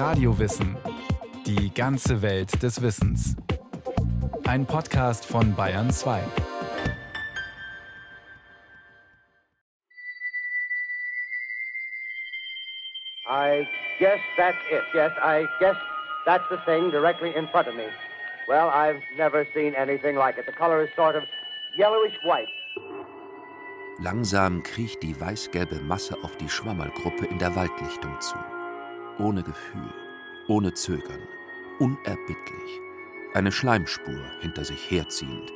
Radiowissen. 0.00 0.78
Die 1.44 1.74
ganze 1.74 2.22
Welt 2.22 2.62
des 2.62 2.80
Wissens. 2.80 3.36
Ein 4.48 4.64
Podcast 4.64 5.26
von 5.26 5.54
Bayern 5.54 5.90
2. 5.90 6.22
I 13.28 13.68
guess 13.98 14.18
that's 14.38 14.56
it. 14.70 14.80
Yes, 14.94 15.12
I 15.22 15.46
guess 15.60 15.76
that's 16.24 16.44
the 16.48 16.56
thing 16.64 16.90
directly 16.90 17.34
in 17.36 17.46
front 17.48 17.68
of 17.68 17.74
me. 17.74 17.84
Well, 18.48 18.70
I've 18.70 19.02
never 19.18 19.46
seen 19.52 19.74
anything 19.74 20.16
like 20.16 20.38
it. 20.38 20.46
The 20.46 20.52
color 20.52 20.82
is 20.82 20.88
sort 20.96 21.14
of 21.14 21.24
yellowish 21.76 22.16
white. 22.24 22.48
Langsam 23.98 24.62
kriecht 24.62 25.02
die 25.02 25.20
weißgelbe 25.20 25.78
Masse 25.82 26.16
auf 26.22 26.34
die 26.38 26.48
Schwammerlgruppe 26.48 27.26
in 27.26 27.38
der 27.38 27.54
Waldlichtung 27.54 28.18
zu. 28.22 28.38
Ohne 29.20 29.42
Gefühl, 29.42 29.92
ohne 30.48 30.72
Zögern, 30.72 31.20
unerbittlich. 31.78 32.80
Eine 33.34 33.52
Schleimspur 33.52 34.20
hinter 34.40 34.64
sich 34.64 34.90
herziehend. 34.90 35.52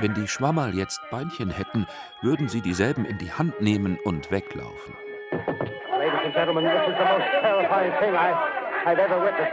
Wenn 0.00 0.14
die 0.14 0.28
Schwammerl 0.28 0.74
jetzt 0.74 1.00
Beinchen 1.10 1.50
hätten, 1.50 1.86
würden 2.20 2.48
sie 2.48 2.60
dieselben 2.60 3.04
in 3.04 3.16
die 3.18 3.32
Hand 3.32 3.60
nehmen 3.60 3.98
und 4.04 4.30
weglaufen. 4.30 4.94
Ladies 5.98 6.20
and 6.24 6.34
gentlemen, 6.34 6.64
this 6.64 6.88
is 6.88 6.94
the 6.98 7.04
most 7.04 7.26
terrifying 7.40 7.92
thing 8.00 8.14
I've 8.14 8.98
ever 8.98 9.18
witnessed. 9.24 9.52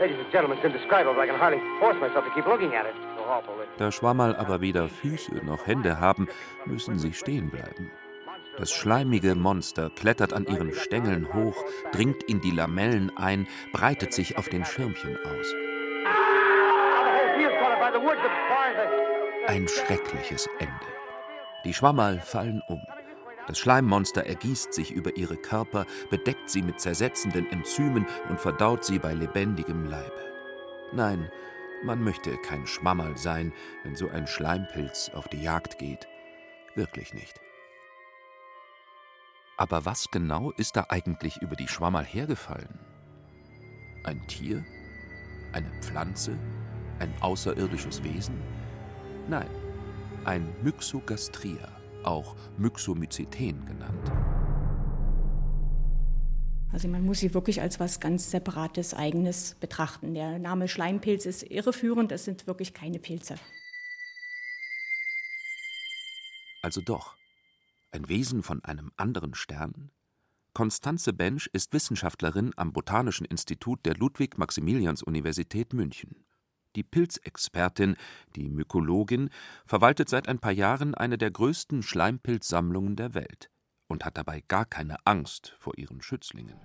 Ladies 0.00 0.18
and 0.18 0.30
gentlemen, 0.32 0.58
it's 0.58 0.66
indescribable. 0.66 1.20
I 1.20 1.26
can 1.26 1.38
hardly 1.38 1.60
force 1.80 1.96
myself 2.00 2.24
to 2.24 2.30
keep 2.34 2.46
looking 2.46 2.74
at 2.74 2.84
it. 2.84 3.15
Da 3.78 3.92
Schwammerl 3.92 4.36
aber 4.36 4.60
weder 4.60 4.88
Füße 4.88 5.34
noch 5.44 5.66
Hände 5.66 6.00
haben, 6.00 6.28
müssen 6.64 6.98
sie 6.98 7.12
stehen 7.12 7.50
bleiben. 7.50 7.90
Das 8.58 8.72
schleimige 8.72 9.34
Monster 9.34 9.90
klettert 9.90 10.32
an 10.32 10.46
ihren 10.46 10.72
Stängeln 10.72 11.32
hoch, 11.34 11.56
dringt 11.92 12.22
in 12.22 12.40
die 12.40 12.50
Lamellen 12.50 13.14
ein, 13.16 13.46
breitet 13.72 14.14
sich 14.14 14.38
auf 14.38 14.48
den 14.48 14.64
Schirmchen 14.64 15.16
aus. 15.16 15.54
Ein 19.46 19.68
schreckliches 19.68 20.48
Ende. 20.58 20.72
Die 21.64 21.74
Schwammerl 21.74 22.20
fallen 22.20 22.62
um. 22.66 22.80
Das 23.46 23.58
Schleimmonster 23.58 24.26
ergießt 24.26 24.72
sich 24.72 24.90
über 24.90 25.16
ihre 25.16 25.36
Körper, 25.36 25.86
bedeckt 26.10 26.50
sie 26.50 26.62
mit 26.62 26.80
zersetzenden 26.80 27.50
Enzymen 27.52 28.06
und 28.28 28.40
verdaut 28.40 28.84
sie 28.84 28.98
bei 28.98 29.12
lebendigem 29.12 29.84
Leibe. 29.84 30.32
Nein, 30.92 31.30
man 31.86 32.02
möchte 32.02 32.36
kein 32.38 32.66
Schwammerl 32.66 33.16
sein, 33.16 33.52
wenn 33.84 33.94
so 33.94 34.08
ein 34.08 34.26
Schleimpilz 34.26 35.10
auf 35.14 35.28
die 35.28 35.40
Jagd 35.40 35.78
geht. 35.78 36.06
Wirklich 36.74 37.14
nicht. 37.14 37.40
Aber 39.56 39.86
was 39.86 40.10
genau 40.10 40.50
ist 40.50 40.76
da 40.76 40.86
eigentlich 40.90 41.40
über 41.40 41.56
die 41.56 41.68
Schwammerl 41.68 42.04
hergefallen? 42.04 42.78
Ein 44.04 44.26
Tier? 44.26 44.64
Eine 45.52 45.70
Pflanze? 45.80 46.36
Ein 46.98 47.14
außerirdisches 47.20 48.02
Wesen? 48.02 48.38
Nein, 49.28 49.48
ein 50.24 50.54
Myxogastria, 50.62 51.68
auch 52.02 52.36
Myxomyceten 52.58 53.64
genannt. 53.64 54.12
Also 56.72 56.88
man 56.88 57.04
muss 57.04 57.20
sie 57.20 57.32
wirklich 57.32 57.60
als 57.60 57.80
was 57.80 58.00
ganz 58.00 58.30
Separates, 58.30 58.92
Eigenes 58.92 59.54
betrachten. 59.60 60.14
Der 60.14 60.38
Name 60.38 60.68
Schleimpilz 60.68 61.24
ist 61.24 61.42
irreführend, 61.44 62.12
es 62.12 62.24
sind 62.24 62.46
wirklich 62.46 62.74
keine 62.74 62.98
Pilze. 62.98 63.36
Also 66.62 66.80
doch, 66.80 67.16
ein 67.92 68.08
Wesen 68.08 68.42
von 68.42 68.64
einem 68.64 68.90
anderen 68.96 69.34
Stern? 69.34 69.90
Konstanze 70.52 71.12
Bensch 71.12 71.48
ist 71.52 71.72
Wissenschaftlerin 71.72 72.52
am 72.56 72.72
Botanischen 72.72 73.26
Institut 73.26 73.84
der 73.86 73.94
Ludwig-Maximilians-Universität 73.94 75.72
München. 75.72 76.24
Die 76.74 76.82
Pilzexpertin, 76.82 77.96
die 78.34 78.48
Mykologin, 78.48 79.30
verwaltet 79.66 80.08
seit 80.08 80.28
ein 80.28 80.38
paar 80.38 80.52
Jahren 80.52 80.94
eine 80.94 81.18
der 81.18 81.30
größten 81.30 81.82
Schleimpilzsammlungen 81.82 82.96
der 82.96 83.14
Welt 83.14 83.50
und 83.88 84.04
hat 84.04 84.16
dabei 84.16 84.42
gar 84.48 84.64
keine 84.64 84.96
Angst 85.04 85.54
vor 85.58 85.76
ihren 85.76 86.02
Schützlingen. 86.02 86.58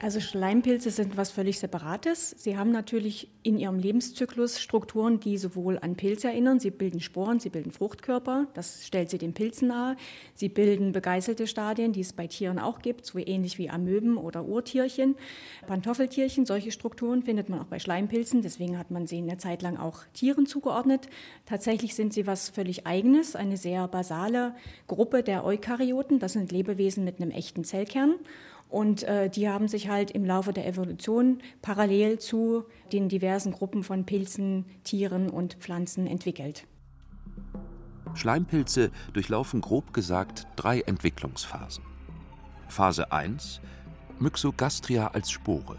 Also 0.00 0.20
Schleimpilze 0.20 0.90
sind 0.90 1.16
was 1.16 1.32
völlig 1.32 1.58
Separates. 1.58 2.30
Sie 2.38 2.56
haben 2.56 2.70
natürlich 2.70 3.28
in 3.42 3.58
ihrem 3.58 3.80
Lebenszyklus 3.80 4.60
Strukturen, 4.60 5.18
die 5.18 5.36
sowohl 5.38 5.76
an 5.80 5.96
Pilze 5.96 6.28
erinnern. 6.28 6.60
Sie 6.60 6.70
bilden 6.70 7.00
Sporen, 7.00 7.40
sie 7.40 7.48
bilden 7.48 7.72
Fruchtkörper, 7.72 8.46
das 8.54 8.86
stellt 8.86 9.10
sie 9.10 9.18
den 9.18 9.34
Pilzen 9.34 9.68
nahe. 9.68 9.96
Sie 10.34 10.48
bilden 10.48 10.92
begeißelte 10.92 11.48
Stadien, 11.48 11.92
die 11.92 12.02
es 12.02 12.12
bei 12.12 12.28
Tieren 12.28 12.60
auch 12.60 12.80
gibt, 12.80 13.06
so 13.06 13.18
ähnlich 13.18 13.58
wie 13.58 13.70
Amöben 13.70 14.18
oder 14.18 14.44
Urtierchen. 14.44 15.16
Pantoffeltierchen, 15.66 16.46
solche 16.46 16.70
Strukturen 16.70 17.24
findet 17.24 17.48
man 17.48 17.58
auch 17.58 17.66
bei 17.66 17.80
Schleimpilzen, 17.80 18.40
deswegen 18.40 18.78
hat 18.78 18.92
man 18.92 19.08
sie 19.08 19.18
eine 19.18 19.38
Zeit 19.38 19.62
lang 19.62 19.78
auch 19.78 20.04
Tieren 20.14 20.46
zugeordnet. 20.46 21.08
Tatsächlich 21.44 21.96
sind 21.96 22.12
sie 22.12 22.24
was 22.24 22.50
völlig 22.50 22.86
Eigenes, 22.86 23.34
eine 23.34 23.56
sehr 23.56 23.88
basale 23.88 24.54
Gruppe 24.86 25.24
der 25.24 25.44
Eukaryoten, 25.44 26.20
das 26.20 26.34
sind 26.34 26.52
Lebewesen 26.52 27.04
mit 27.04 27.20
einem 27.20 27.32
echten 27.32 27.64
Zellkern. 27.64 28.14
Und 28.68 29.02
äh, 29.04 29.30
die 29.30 29.48
haben 29.48 29.66
sich 29.68 29.88
halt 29.88 30.10
im 30.10 30.24
Laufe 30.24 30.52
der 30.52 30.66
Evolution 30.66 31.40
parallel 31.62 32.18
zu 32.18 32.64
den 32.92 33.08
diversen 33.08 33.52
Gruppen 33.52 33.82
von 33.82 34.04
Pilzen, 34.04 34.66
Tieren 34.84 35.30
und 35.30 35.54
Pflanzen 35.54 36.06
entwickelt. 36.06 36.66
Schleimpilze 38.14 38.90
durchlaufen 39.12 39.60
grob 39.60 39.92
gesagt 39.92 40.46
drei 40.56 40.80
Entwicklungsphasen. 40.80 41.84
Phase 42.68 43.12
1 43.12 43.60
Myxogastria 44.18 45.08
als 45.08 45.30
Spore. 45.30 45.76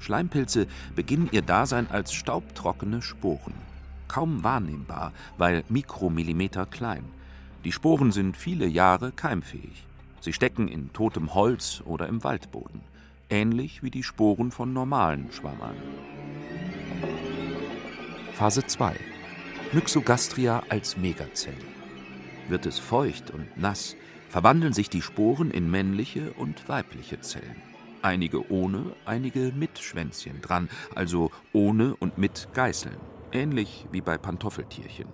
Schleimpilze 0.00 0.66
beginnen 0.96 1.28
ihr 1.30 1.42
Dasein 1.42 1.88
als 1.88 2.12
staubtrockene 2.12 3.00
Sporen. 3.00 3.54
Kaum 4.08 4.42
wahrnehmbar, 4.42 5.12
weil 5.38 5.62
Mikromillimeter 5.68 6.66
klein. 6.66 7.04
Die 7.64 7.72
Sporen 7.72 8.10
sind 8.10 8.36
viele 8.36 8.66
Jahre 8.66 9.12
keimfähig. 9.12 9.86
Sie 10.22 10.32
stecken 10.32 10.68
in 10.68 10.92
totem 10.92 11.34
Holz 11.34 11.82
oder 11.84 12.06
im 12.06 12.22
Waldboden, 12.22 12.82
ähnlich 13.28 13.82
wie 13.82 13.90
die 13.90 14.04
Sporen 14.04 14.52
von 14.52 14.72
normalen 14.72 15.32
Schwammern. 15.32 15.74
Phase 18.32 18.64
2 18.64 18.94
Myxogastria 19.72 20.62
als 20.68 20.96
Megazelle. 20.96 21.56
Wird 22.48 22.66
es 22.66 22.78
feucht 22.78 23.32
und 23.32 23.58
nass, 23.58 23.96
verwandeln 24.28 24.72
sich 24.72 24.88
die 24.88 25.02
Sporen 25.02 25.50
in 25.50 25.68
männliche 25.68 26.32
und 26.34 26.68
weibliche 26.68 27.18
Zellen. 27.20 27.60
Einige 28.00 28.48
ohne, 28.48 28.94
einige 29.04 29.50
mit 29.52 29.80
Schwänzchen 29.80 30.40
dran, 30.40 30.68
also 30.94 31.32
ohne 31.52 31.96
und 31.96 32.16
mit 32.16 32.46
Geißeln, 32.54 32.96
ähnlich 33.32 33.88
wie 33.90 34.02
bei 34.02 34.18
Pantoffeltierchen. 34.18 35.08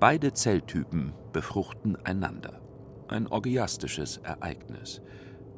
Beide 0.00 0.34
Zelltypen 0.34 1.14
befruchten 1.32 1.96
einander 2.04 2.60
ein 3.08 3.26
orgiastisches 3.26 4.18
Ereignis. 4.18 5.02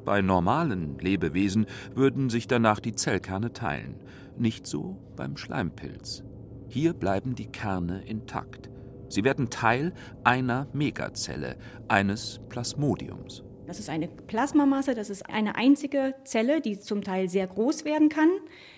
Bei 0.05 0.21
normalen 0.21 0.97
Lebewesen 0.99 1.65
würden 1.93 2.29
sich 2.29 2.47
danach 2.47 2.79
die 2.79 2.95
Zellkerne 2.95 3.51
teilen, 3.53 3.95
nicht 4.37 4.65
so 4.65 4.97
beim 5.15 5.35
Schleimpilz. 5.35 6.23
Hier 6.69 6.93
bleiben 6.93 7.35
die 7.35 7.47
Kerne 7.47 8.03
intakt. 8.05 8.69
Sie 9.09 9.23
werden 9.23 9.49
Teil 9.49 9.93
einer 10.23 10.67
Megazelle, 10.73 11.57
eines 11.87 12.41
Plasmodiums. 12.49 13.43
Das 13.67 13.79
ist 13.79 13.89
eine 13.89 14.07
Plasmamasse, 14.07 14.95
das 14.95 15.09
ist 15.09 15.29
eine 15.29 15.55
einzige 15.55 16.15
Zelle, 16.23 16.61
die 16.61 16.79
zum 16.79 17.03
Teil 17.03 17.27
sehr 17.27 17.45
groß 17.47 17.83
werden 17.83 18.07
kann. 18.07 18.29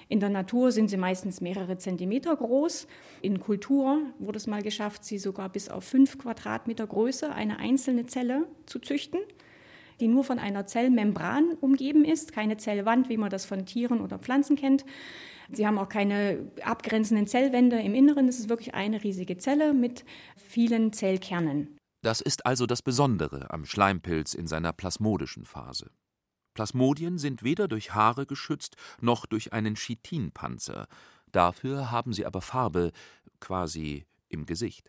In 0.07 0.19
der 0.19 0.29
Natur 0.29 0.71
sind 0.71 0.89
sie 0.89 0.97
meistens 0.97 1.41
mehrere 1.41 1.77
Zentimeter 1.77 2.35
groß. 2.35 2.87
In 3.21 3.39
Kultur 3.39 4.01
wurde 4.17 4.37
es 4.37 4.47
mal 4.47 4.63
geschafft, 4.63 5.05
sie 5.05 5.19
sogar 5.19 5.49
bis 5.49 5.69
auf 5.69 5.83
fünf 5.83 6.17
Quadratmeter 6.17 6.87
Größe, 6.87 7.31
eine 7.31 7.59
einzelne 7.59 8.07
Zelle 8.07 8.47
zu 8.65 8.79
züchten, 8.79 9.19
die 9.99 10.07
nur 10.07 10.23
von 10.23 10.39
einer 10.39 10.65
Zellmembran 10.65 11.55
umgeben 11.61 12.03
ist, 12.03 12.31
keine 12.31 12.57
Zellwand, 12.57 13.09
wie 13.09 13.17
man 13.17 13.29
das 13.29 13.45
von 13.45 13.67
Tieren 13.67 14.01
oder 14.01 14.17
Pflanzen 14.17 14.55
kennt. 14.55 14.85
Sie 15.51 15.67
haben 15.67 15.77
auch 15.77 15.89
keine 15.89 16.47
abgrenzenden 16.63 17.27
Zellwände 17.27 17.79
im 17.79 17.93
Inneren. 17.93 18.27
Es 18.27 18.39
ist 18.39 18.49
wirklich 18.49 18.73
eine 18.73 19.03
riesige 19.03 19.37
Zelle 19.37 19.75
mit 19.75 20.03
vielen 20.35 20.93
Zellkernen. 20.93 21.78
Das 22.01 22.21
ist 22.21 22.45
also 22.45 22.65
das 22.65 22.81
Besondere 22.81 23.51
am 23.51 23.65
Schleimpilz 23.65 24.33
in 24.33 24.47
seiner 24.47 24.71
plasmodischen 24.71 25.45
Phase. 25.45 25.91
Plasmodien 26.53 27.17
sind 27.17 27.43
weder 27.43 27.67
durch 27.67 27.93
Haare 27.93 28.25
geschützt 28.25 28.75
noch 29.01 29.25
durch 29.25 29.51
einen 29.53 29.75
Chitinpanzer. 29.75 30.87
Dafür 31.31 31.91
haben 31.91 32.13
sie 32.13 32.25
aber 32.25 32.41
Farbe 32.41 32.91
quasi 33.39 34.05
im 34.29 34.45
Gesicht. 34.45 34.85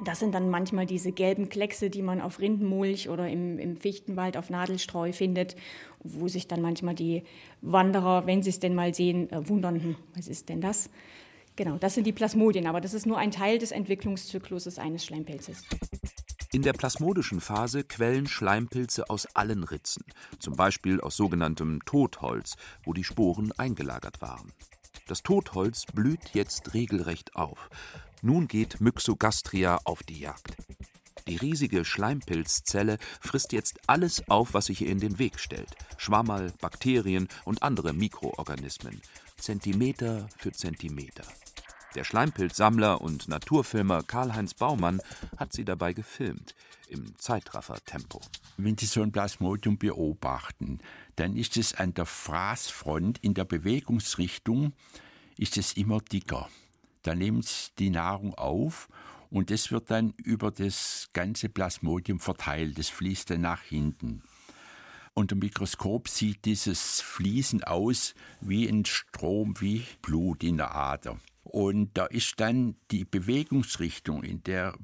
Das 0.00 0.20
sind 0.20 0.32
dann 0.32 0.48
manchmal 0.48 0.86
diese 0.86 1.10
gelben 1.10 1.48
Kleckse, 1.48 1.90
die 1.90 2.02
man 2.02 2.20
auf 2.20 2.38
Rindenmulch 2.38 3.08
oder 3.08 3.28
im, 3.28 3.58
im, 3.58 3.76
Fichtenwald 3.76 4.36
auf 4.36 4.48
Nadelstreu 4.48 5.12
findet, 5.12 5.56
wo 5.98 6.28
sich 6.28 6.46
dann 6.46 6.62
manchmal 6.62 6.94
die 6.94 7.24
Wanderer, 7.62 8.24
wenn 8.26 8.42
sie 8.42 8.50
es 8.50 8.60
denn 8.60 8.76
mal 8.76 8.94
sehen, 8.94 9.28
äh, 9.30 9.48
wundern, 9.48 9.96
was 10.14 10.28
ist 10.28 10.48
denn 10.48 10.60
das? 10.60 10.88
Genau, 11.58 11.76
das 11.76 11.94
sind 11.94 12.06
die 12.06 12.12
Plasmodien, 12.12 12.68
aber 12.68 12.80
das 12.80 12.94
ist 12.94 13.04
nur 13.04 13.18
ein 13.18 13.32
Teil 13.32 13.58
des 13.58 13.72
Entwicklungszykluses 13.72 14.78
eines 14.78 15.04
Schleimpilzes. 15.04 15.64
In 16.52 16.62
der 16.62 16.72
plasmodischen 16.72 17.40
Phase 17.40 17.82
quellen 17.82 18.28
Schleimpilze 18.28 19.10
aus 19.10 19.26
allen 19.34 19.64
Ritzen, 19.64 20.04
zum 20.38 20.54
Beispiel 20.54 21.00
aus 21.00 21.16
sogenanntem 21.16 21.80
Totholz, 21.84 22.54
wo 22.84 22.92
die 22.92 23.02
Sporen 23.02 23.50
eingelagert 23.58 24.20
waren. 24.20 24.52
Das 25.08 25.24
Totholz 25.24 25.84
blüht 25.92 26.32
jetzt 26.32 26.74
regelrecht 26.74 27.34
auf. 27.34 27.70
Nun 28.22 28.46
geht 28.46 28.80
Myxogastria 28.80 29.80
auf 29.82 30.04
die 30.04 30.20
Jagd. 30.20 30.54
Die 31.26 31.38
riesige 31.38 31.84
Schleimpilzzelle 31.84 32.98
frisst 33.20 33.52
jetzt 33.52 33.80
alles 33.88 34.28
auf, 34.28 34.54
was 34.54 34.66
sich 34.66 34.82
ihr 34.82 34.90
in 34.90 35.00
den 35.00 35.18
Weg 35.18 35.40
stellt. 35.40 35.74
Schwammerl, 35.96 36.52
Bakterien 36.60 37.26
und 37.44 37.64
andere 37.64 37.92
Mikroorganismen. 37.92 39.02
Zentimeter 39.36 40.28
für 40.36 40.52
Zentimeter. 40.52 41.24
Der 41.98 42.04
Schleimpilzsammler 42.04 43.00
und 43.00 43.26
Naturfilmer 43.26 44.04
Karl-Heinz 44.04 44.54
Baumann 44.54 45.02
hat 45.36 45.52
sie 45.52 45.64
dabei 45.64 45.94
gefilmt, 45.94 46.54
im 46.88 47.18
Zeitraffer-Tempo. 47.18 48.20
Wenn 48.56 48.78
Sie 48.78 48.86
so 48.86 49.02
ein 49.02 49.10
Plasmodium 49.10 49.78
beobachten, 49.78 50.78
dann 51.16 51.34
ist 51.34 51.56
es 51.56 51.74
an 51.74 51.94
der 51.94 52.06
Fraßfront 52.06 53.18
in 53.18 53.34
der 53.34 53.46
Bewegungsrichtung 53.46 54.74
ist 55.38 55.56
es 55.56 55.72
immer 55.72 56.00
dicker. 56.00 56.48
Da 57.02 57.16
nimmt 57.16 57.46
es 57.46 57.72
die 57.80 57.90
Nahrung 57.90 58.32
auf 58.34 58.88
und 59.28 59.50
das 59.50 59.72
wird 59.72 59.90
dann 59.90 60.14
über 60.18 60.52
das 60.52 61.10
ganze 61.12 61.48
Plasmodium 61.48 62.20
verteilt. 62.20 62.78
Das 62.78 62.90
fließt 62.90 63.30
dann 63.30 63.40
nach 63.40 63.62
hinten. 63.62 64.22
Unter 65.14 65.34
dem 65.34 65.40
Mikroskop 65.40 66.08
sieht 66.08 66.44
dieses 66.44 67.00
Fließen 67.00 67.64
aus 67.64 68.14
wie 68.40 68.68
ein 68.68 68.84
Strom, 68.84 69.60
wie 69.60 69.84
Blut 70.00 70.44
in 70.44 70.58
der 70.58 70.76
Ader. 70.76 71.18
Und 71.48 71.96
da 71.96 72.06
ist 72.06 72.40
dann 72.40 72.76
die 72.90 73.04
Bewegungsrichtung 73.04 74.22
in 74.22 74.42
der 74.44 74.74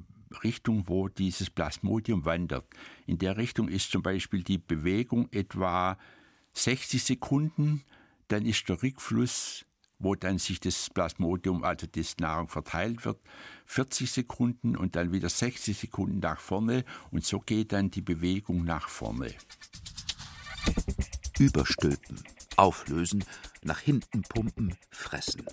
Richtung, 0.43 0.89
wo 0.89 1.09
dieses 1.09 1.51
Plasmodium 1.51 2.25
wandert. 2.25 2.67
In 3.07 3.19
der 3.19 3.37
Richtung 3.37 3.69
ist 3.69 3.91
zum 3.91 4.03
Beispiel 4.03 4.43
die 4.43 4.59
Bewegung 4.59 5.29
etwa 5.31 5.99
60 6.55 7.03
Sekunden, 7.03 7.85
dann 8.29 8.47
ist 8.47 8.69
der 8.69 8.83
Rückfluss, 8.83 9.67
wo 9.99 10.15
dann 10.15 10.39
sich 10.39 10.59
das 10.59 10.91
Plasmodium, 10.91 11.63
also 11.63 11.87
das 11.87 12.17
Nahrung 12.19 12.49
verteilt 12.49 13.05
wird, 13.05 13.21
40 13.67 14.11
Sekunden 14.11 14.77
und 14.77 14.97
dann 14.97 15.13
wieder 15.13 15.29
60 15.29 15.77
Sekunden 15.77 16.19
nach 16.19 16.41
vorne 16.41 16.85
und 17.11 17.25
so 17.25 17.41
geht 17.41 17.73
dann 17.73 17.91
die 17.91 18.03
Bewegung 18.03 18.65
nach 18.65 18.89
vorne. 18.89 19.35
Überstülpen, 21.39 22.23
auflösen, 22.57 23.25
nach 23.63 23.81
hinten 23.81 24.23
pumpen, 24.23 24.75
fressen 24.91 25.45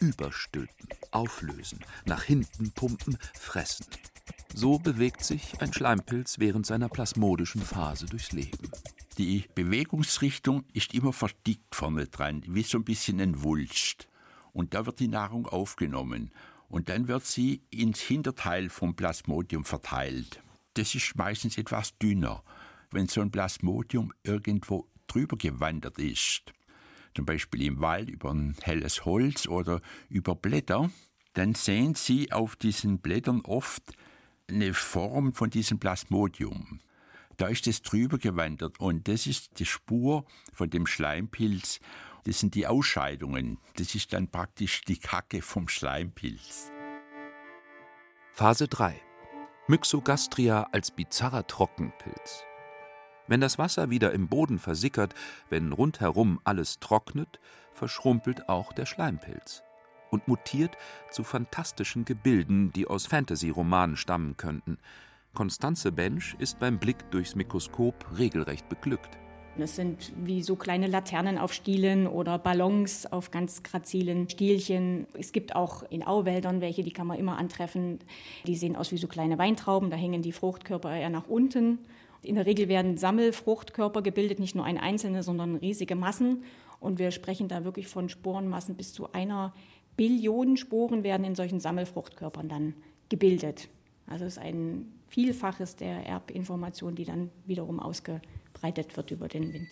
überstülpen, 0.00 0.88
auflösen, 1.10 1.80
nach 2.04 2.22
hinten 2.22 2.72
pumpen, 2.72 3.18
fressen. 3.34 3.86
So 4.54 4.78
bewegt 4.78 5.24
sich 5.24 5.60
ein 5.60 5.72
Schleimpilz 5.72 6.38
während 6.38 6.66
seiner 6.66 6.88
plasmodischen 6.88 7.62
Phase 7.62 8.06
durchs 8.06 8.32
Leben. 8.32 8.70
Die 9.18 9.44
Bewegungsrichtung 9.54 10.64
ist 10.72 10.94
immer 10.94 11.12
verdickt 11.12 11.74
vorne 11.74 12.06
dran, 12.06 12.42
wie 12.46 12.62
so 12.62 12.78
ein 12.78 12.84
bisschen 12.84 13.20
ein 13.20 13.42
Wulst. 13.42 14.08
Und 14.52 14.74
da 14.74 14.86
wird 14.86 15.00
die 15.00 15.08
Nahrung 15.08 15.46
aufgenommen. 15.46 16.30
Und 16.68 16.88
dann 16.88 17.08
wird 17.08 17.24
sie 17.24 17.62
ins 17.70 18.00
Hinterteil 18.00 18.68
vom 18.68 18.96
Plasmodium 18.96 19.64
verteilt. 19.64 20.42
Das 20.74 20.94
ist 20.94 21.16
meistens 21.16 21.56
etwas 21.56 21.96
dünner. 21.98 22.42
Wenn 22.90 23.08
so 23.08 23.20
ein 23.20 23.30
Plasmodium 23.30 24.12
irgendwo 24.22 24.86
drüber 25.06 25.36
gewandert 25.36 25.98
ist, 25.98 26.52
zum 27.16 27.24
Beispiel 27.24 27.62
im 27.62 27.80
Wald 27.80 28.10
über 28.10 28.30
ein 28.30 28.54
helles 28.62 29.04
Holz 29.06 29.48
oder 29.48 29.80
über 30.08 30.34
Blätter, 30.34 30.90
dann 31.32 31.54
sehen 31.54 31.94
Sie 31.94 32.30
auf 32.30 32.56
diesen 32.56 32.98
Blättern 32.98 33.40
oft 33.40 33.82
eine 34.48 34.74
Form 34.74 35.32
von 35.32 35.50
diesem 35.50 35.78
Plasmodium. 35.78 36.80
Da 37.38 37.48
ist 37.48 37.66
es 37.66 37.82
drüber 37.82 38.18
gewandert 38.18 38.80
und 38.80 39.08
das 39.08 39.26
ist 39.26 39.58
die 39.58 39.66
Spur 39.66 40.24
von 40.52 40.70
dem 40.70 40.86
Schleimpilz. 40.86 41.80
Das 42.24 42.40
sind 42.40 42.54
die 42.54 42.66
Ausscheidungen. 42.66 43.58
Das 43.76 43.94
ist 43.94 44.12
dann 44.12 44.28
praktisch 44.28 44.82
die 44.82 44.98
Kacke 44.98 45.42
vom 45.42 45.68
Schleimpilz. 45.68 46.70
Phase 48.32 48.68
3. 48.68 49.00
Myxogastria 49.68 50.68
als 50.72 50.90
bizarrer 50.90 51.46
Trockenpilz. 51.46 52.45
Wenn 53.28 53.40
das 53.40 53.58
Wasser 53.58 53.90
wieder 53.90 54.12
im 54.12 54.28
Boden 54.28 54.58
versickert, 54.58 55.14
wenn 55.50 55.72
rundherum 55.72 56.40
alles 56.44 56.78
trocknet, 56.78 57.40
verschrumpelt 57.72 58.48
auch 58.48 58.72
der 58.72 58.86
Schleimpilz 58.86 59.62
und 60.10 60.28
mutiert 60.28 60.76
zu 61.10 61.24
fantastischen 61.24 62.04
Gebilden, 62.04 62.72
die 62.72 62.86
aus 62.86 63.06
Fantasy-Romanen 63.06 63.96
stammen 63.96 64.36
könnten. 64.36 64.78
Konstanze 65.34 65.90
Bench 65.90 66.36
ist 66.38 66.60
beim 66.60 66.78
Blick 66.78 67.10
durchs 67.10 67.34
Mikroskop 67.34 68.06
regelrecht 68.16 68.68
beglückt. 68.68 69.18
Das 69.58 69.74
sind 69.74 70.12
wie 70.22 70.42
so 70.42 70.54
kleine 70.54 70.86
Laternen 70.86 71.38
auf 71.38 71.52
Stielen 71.52 72.06
oder 72.06 72.38
Ballons 72.38 73.06
auf 73.06 73.30
ganz 73.30 73.62
grazilen 73.62 74.28
Stielchen. 74.28 75.06
Es 75.14 75.32
gibt 75.32 75.56
auch 75.56 75.82
in 75.90 76.02
Auwäldern 76.02 76.60
welche, 76.60 76.84
die 76.84 76.92
kann 76.92 77.06
man 77.06 77.18
immer 77.18 77.38
antreffen. 77.38 77.98
Die 78.46 78.54
sehen 78.54 78.76
aus 78.76 78.92
wie 78.92 78.98
so 78.98 79.08
kleine 79.08 79.38
Weintrauben, 79.38 79.90
da 79.90 79.96
hängen 79.96 80.22
die 80.22 80.32
Fruchtkörper 80.32 80.94
eher 80.94 81.10
nach 81.10 81.26
unten 81.26 81.78
in 82.22 82.34
der 82.34 82.46
Regel 82.46 82.68
werden 82.68 82.96
Sammelfruchtkörper 82.96 84.02
gebildet, 84.02 84.38
nicht 84.38 84.54
nur 84.54 84.64
ein 84.64 84.78
einzelne, 84.78 85.22
sondern 85.22 85.56
riesige 85.56 85.94
Massen. 85.94 86.44
Und 86.80 86.98
wir 86.98 87.10
sprechen 87.10 87.48
da 87.48 87.64
wirklich 87.64 87.88
von 87.88 88.08
Sporenmassen 88.08 88.76
bis 88.76 88.92
zu 88.92 89.12
einer 89.12 89.54
Billion 89.96 90.56
Sporen 90.56 91.04
werden 91.04 91.24
in 91.24 91.34
solchen 91.34 91.60
Sammelfruchtkörpern 91.60 92.48
dann 92.48 92.74
gebildet. 93.08 93.68
Also 94.06 94.24
es 94.24 94.34
ist 94.34 94.42
ein 94.42 94.92
Vielfaches 95.08 95.76
der 95.76 96.06
Erbinformation, 96.06 96.94
die 96.94 97.04
dann 97.04 97.30
wiederum 97.46 97.80
ausgebreitet 97.80 98.96
wird 98.96 99.10
über 99.10 99.28
den 99.28 99.52
Wind. 99.52 99.68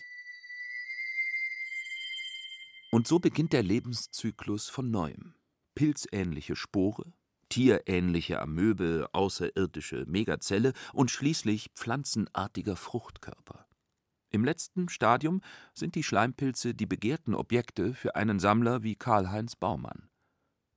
Und 2.90 3.06
so 3.06 3.18
beginnt 3.18 3.52
der 3.52 3.62
Lebenszyklus 3.62 4.68
von 4.68 4.90
neuem. 4.90 5.34
Pilzähnliche 5.74 6.54
Spore, 6.54 7.12
tierähnliche 7.54 8.42
Amöbe, 8.42 9.08
außerirdische 9.12 10.06
Megazelle 10.08 10.72
und 10.92 11.12
schließlich 11.12 11.70
pflanzenartiger 11.76 12.74
Fruchtkörper. 12.74 13.68
Im 14.30 14.44
letzten 14.44 14.88
Stadium 14.88 15.40
sind 15.72 15.94
die 15.94 16.02
Schleimpilze 16.02 16.74
die 16.74 16.86
begehrten 16.86 17.32
Objekte 17.32 17.94
für 17.94 18.16
einen 18.16 18.40
Sammler 18.40 18.82
wie 18.82 18.96
Karl-Heinz 18.96 19.54
Baumann. 19.54 20.08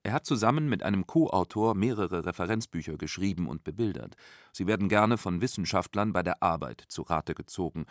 Er 0.04 0.14
hat 0.14 0.28
zusammen 0.28 0.70
mit 0.70 0.84
einem 0.84 1.08
Co-Autor 1.08 1.74
mehrere 1.74 2.28
Referenzbücher 2.28 2.96
geschrieben 2.96 3.48
und 3.48 3.64
bebildert. 3.64 4.16
Sie 4.54 4.68
werden 4.68 4.88
gerne 4.88 5.18
von 5.18 5.42
Wissenschaftlern 5.42 6.14
bei 6.14 6.22
der 6.22 6.44
Arbeit 6.44 6.84
zu 6.90 7.02
Rate 7.02 7.34
gezogen. 7.34 7.88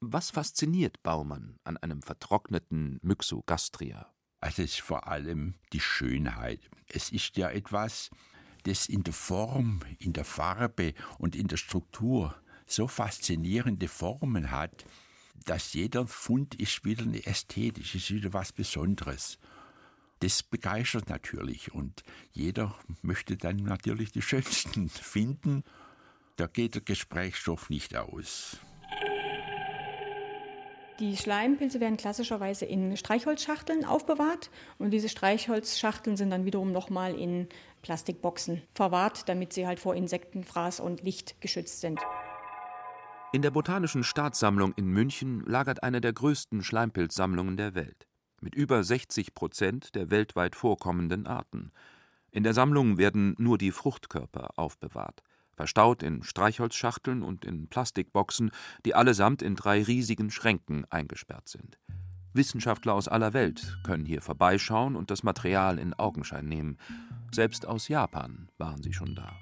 Was 0.00 0.30
fasziniert 0.30 1.04
Baumann 1.04 1.60
an 1.62 1.76
einem 1.76 2.02
vertrockneten 2.02 2.98
Myxogastria? 3.00 4.12
Also 4.44 4.60
es 4.60 4.72
ist 4.72 4.82
vor 4.82 5.08
allem 5.08 5.54
die 5.72 5.80
Schönheit. 5.80 6.60
Es 6.88 7.10
ist 7.10 7.38
ja 7.38 7.48
etwas, 7.48 8.10
das 8.64 8.90
in 8.90 9.02
der 9.02 9.14
Form, 9.14 9.80
in 9.98 10.12
der 10.12 10.26
Farbe 10.26 10.92
und 11.16 11.34
in 11.34 11.48
der 11.48 11.56
Struktur 11.56 12.34
so 12.66 12.86
faszinierende 12.86 13.88
Formen 13.88 14.50
hat, 14.50 14.84
dass 15.46 15.72
jeder 15.72 16.06
Fund 16.06 16.56
ist 16.56 16.84
wieder 16.84 17.04
eine 17.04 17.24
ästhetisch, 17.24 17.94
ist 17.94 18.10
wieder 18.10 18.34
was 18.34 18.52
Besonderes. 18.52 19.38
Das 20.20 20.42
begeistert 20.42 21.08
natürlich 21.08 21.72
und 21.72 22.04
jeder 22.32 22.78
möchte 23.00 23.38
dann 23.38 23.56
natürlich 23.56 24.12
die 24.12 24.20
schönsten 24.20 24.88
finden. 24.90 25.64
Da 26.36 26.48
geht 26.48 26.74
der 26.74 26.82
Gesprächsstoff 26.82 27.70
nicht 27.70 27.96
aus. 27.96 28.58
Die 31.00 31.16
Schleimpilze 31.16 31.80
werden 31.80 31.96
klassischerweise 31.96 32.66
in 32.66 32.96
Streichholzschachteln 32.96 33.84
aufbewahrt 33.84 34.50
und 34.78 34.92
diese 34.92 35.08
Streichholzschachteln 35.08 36.16
sind 36.16 36.30
dann 36.30 36.44
wiederum 36.44 36.70
nochmal 36.70 37.18
in 37.18 37.48
Plastikboxen 37.82 38.62
verwahrt, 38.72 39.28
damit 39.28 39.52
sie 39.52 39.66
halt 39.66 39.80
vor 39.80 39.96
Insektenfraß 39.96 40.78
und 40.78 41.02
Licht 41.02 41.40
geschützt 41.40 41.80
sind. 41.80 41.98
In 43.32 43.42
der 43.42 43.50
Botanischen 43.50 44.04
Staatssammlung 44.04 44.72
in 44.76 44.86
München 44.86 45.42
lagert 45.44 45.82
eine 45.82 46.00
der 46.00 46.12
größten 46.12 46.62
Schleimpilzsammlungen 46.62 47.56
der 47.56 47.74
Welt, 47.74 48.06
mit 48.40 48.54
über 48.54 48.84
60 48.84 49.34
Prozent 49.34 49.96
der 49.96 50.12
weltweit 50.12 50.54
vorkommenden 50.54 51.26
Arten. 51.26 51.72
In 52.30 52.44
der 52.44 52.54
Sammlung 52.54 52.98
werden 52.98 53.34
nur 53.38 53.58
die 53.58 53.72
Fruchtkörper 53.72 54.50
aufbewahrt 54.56 55.24
verstaut 55.56 56.02
in 56.02 56.22
Streichholzschachteln 56.22 57.22
und 57.22 57.44
in 57.44 57.68
Plastikboxen, 57.68 58.50
die 58.84 58.94
allesamt 58.94 59.42
in 59.42 59.54
drei 59.54 59.82
riesigen 59.82 60.30
Schränken 60.30 60.84
eingesperrt 60.90 61.48
sind. 61.48 61.78
Wissenschaftler 62.34 62.94
aus 62.94 63.06
aller 63.06 63.32
Welt 63.32 63.78
können 63.84 64.04
hier 64.04 64.20
vorbeischauen 64.20 64.96
und 64.96 65.10
das 65.10 65.22
Material 65.22 65.78
in 65.78 65.94
Augenschein 65.94 66.46
nehmen. 66.46 66.78
Selbst 67.32 67.66
aus 67.66 67.88
Japan 67.88 68.48
waren 68.58 68.82
sie 68.82 68.92
schon 68.92 69.14
da. 69.14 69.32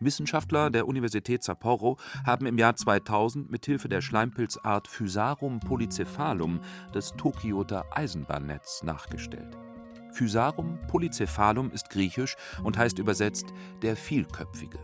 Wissenschaftler 0.00 0.70
der 0.70 0.86
Universität 0.86 1.42
Sapporo 1.42 1.98
haben 2.24 2.46
im 2.46 2.58
Jahr 2.58 2.76
2000 2.76 3.50
mit 3.50 3.64
Hilfe 3.64 3.88
der 3.88 4.02
Schleimpilzart 4.02 4.88
Physarum 4.88 5.60
polycephalum 5.60 6.60
das 6.92 7.14
Tokioter 7.16 7.84
Eisenbahnnetz 7.92 8.82
nachgestellt. 8.82 9.56
Physarum 10.12 10.78
polycephalum 10.88 11.70
ist 11.70 11.90
griechisch 11.90 12.36
und 12.62 12.78
heißt 12.78 12.98
übersetzt 12.98 13.52
der 13.82 13.96
Vielköpfige. 13.96 14.78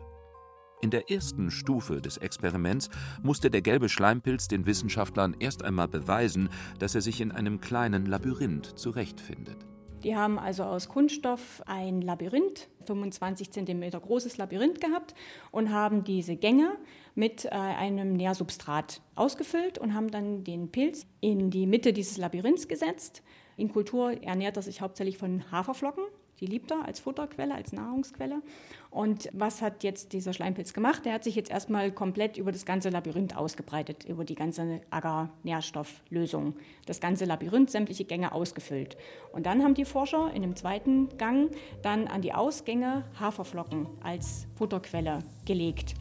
In 0.82 0.90
der 0.90 1.12
ersten 1.12 1.52
Stufe 1.52 2.02
des 2.02 2.16
Experiments 2.16 2.90
musste 3.22 3.52
der 3.52 3.62
gelbe 3.62 3.88
Schleimpilz 3.88 4.48
den 4.48 4.66
Wissenschaftlern 4.66 5.36
erst 5.38 5.64
einmal 5.64 5.86
beweisen, 5.86 6.48
dass 6.80 6.96
er 6.96 7.02
sich 7.02 7.20
in 7.20 7.30
einem 7.30 7.60
kleinen 7.60 8.04
Labyrinth 8.04 8.76
zurechtfindet. 8.76 9.58
Die 10.02 10.16
haben 10.16 10.40
also 10.40 10.64
aus 10.64 10.88
Kunststoff 10.88 11.62
ein 11.66 12.02
Labyrinth, 12.02 12.68
25 12.84 13.52
cm 13.52 13.90
großes 13.90 14.38
Labyrinth 14.38 14.80
gehabt 14.80 15.14
und 15.52 15.70
haben 15.70 16.02
diese 16.02 16.34
Gänge 16.34 16.76
mit 17.14 17.44
äh, 17.44 17.50
einem 17.50 18.14
Nährsubstrat 18.14 19.02
ausgefüllt 19.14 19.78
und 19.78 19.94
haben 19.94 20.10
dann 20.10 20.42
den 20.42 20.72
Pilz 20.72 21.06
in 21.20 21.50
die 21.50 21.68
Mitte 21.68 21.92
dieses 21.92 22.16
Labyrinths 22.16 22.66
gesetzt. 22.66 23.22
In 23.56 23.70
Kultur 23.70 24.20
ernährt 24.24 24.56
er 24.56 24.62
sich 24.62 24.80
hauptsächlich 24.80 25.16
von 25.16 25.48
Haferflocken 25.52 26.02
die 26.42 26.46
liebt 26.46 26.72
er 26.72 26.84
als 26.84 26.98
Futterquelle, 26.98 27.54
als 27.54 27.72
Nahrungsquelle. 27.72 28.42
Und 28.90 29.28
was 29.32 29.62
hat 29.62 29.84
jetzt 29.84 30.12
dieser 30.12 30.32
Schleimpilz 30.32 30.74
gemacht? 30.74 31.04
Der 31.04 31.14
hat 31.14 31.22
sich 31.22 31.36
jetzt 31.36 31.50
erstmal 31.50 31.92
komplett 31.92 32.36
über 32.36 32.50
das 32.50 32.66
ganze 32.66 32.90
Labyrinth 32.90 33.36
ausgebreitet, 33.36 34.04
über 34.04 34.24
die 34.24 34.34
ganze 34.34 34.80
Agar-Nährstofflösung. 34.90 36.54
Das 36.84 37.00
ganze 37.00 37.24
Labyrinth, 37.24 37.70
sämtliche 37.70 38.04
Gänge 38.04 38.32
ausgefüllt. 38.32 38.96
Und 39.30 39.46
dann 39.46 39.62
haben 39.62 39.74
die 39.74 39.84
Forscher 39.84 40.32
in 40.34 40.42
dem 40.42 40.56
zweiten 40.56 41.16
Gang 41.16 41.52
dann 41.80 42.08
an 42.08 42.22
die 42.22 42.34
Ausgänge 42.34 43.04
Haferflocken 43.20 43.86
als 44.02 44.48
Futterquelle 44.56 45.20
gelegt. 45.46 45.94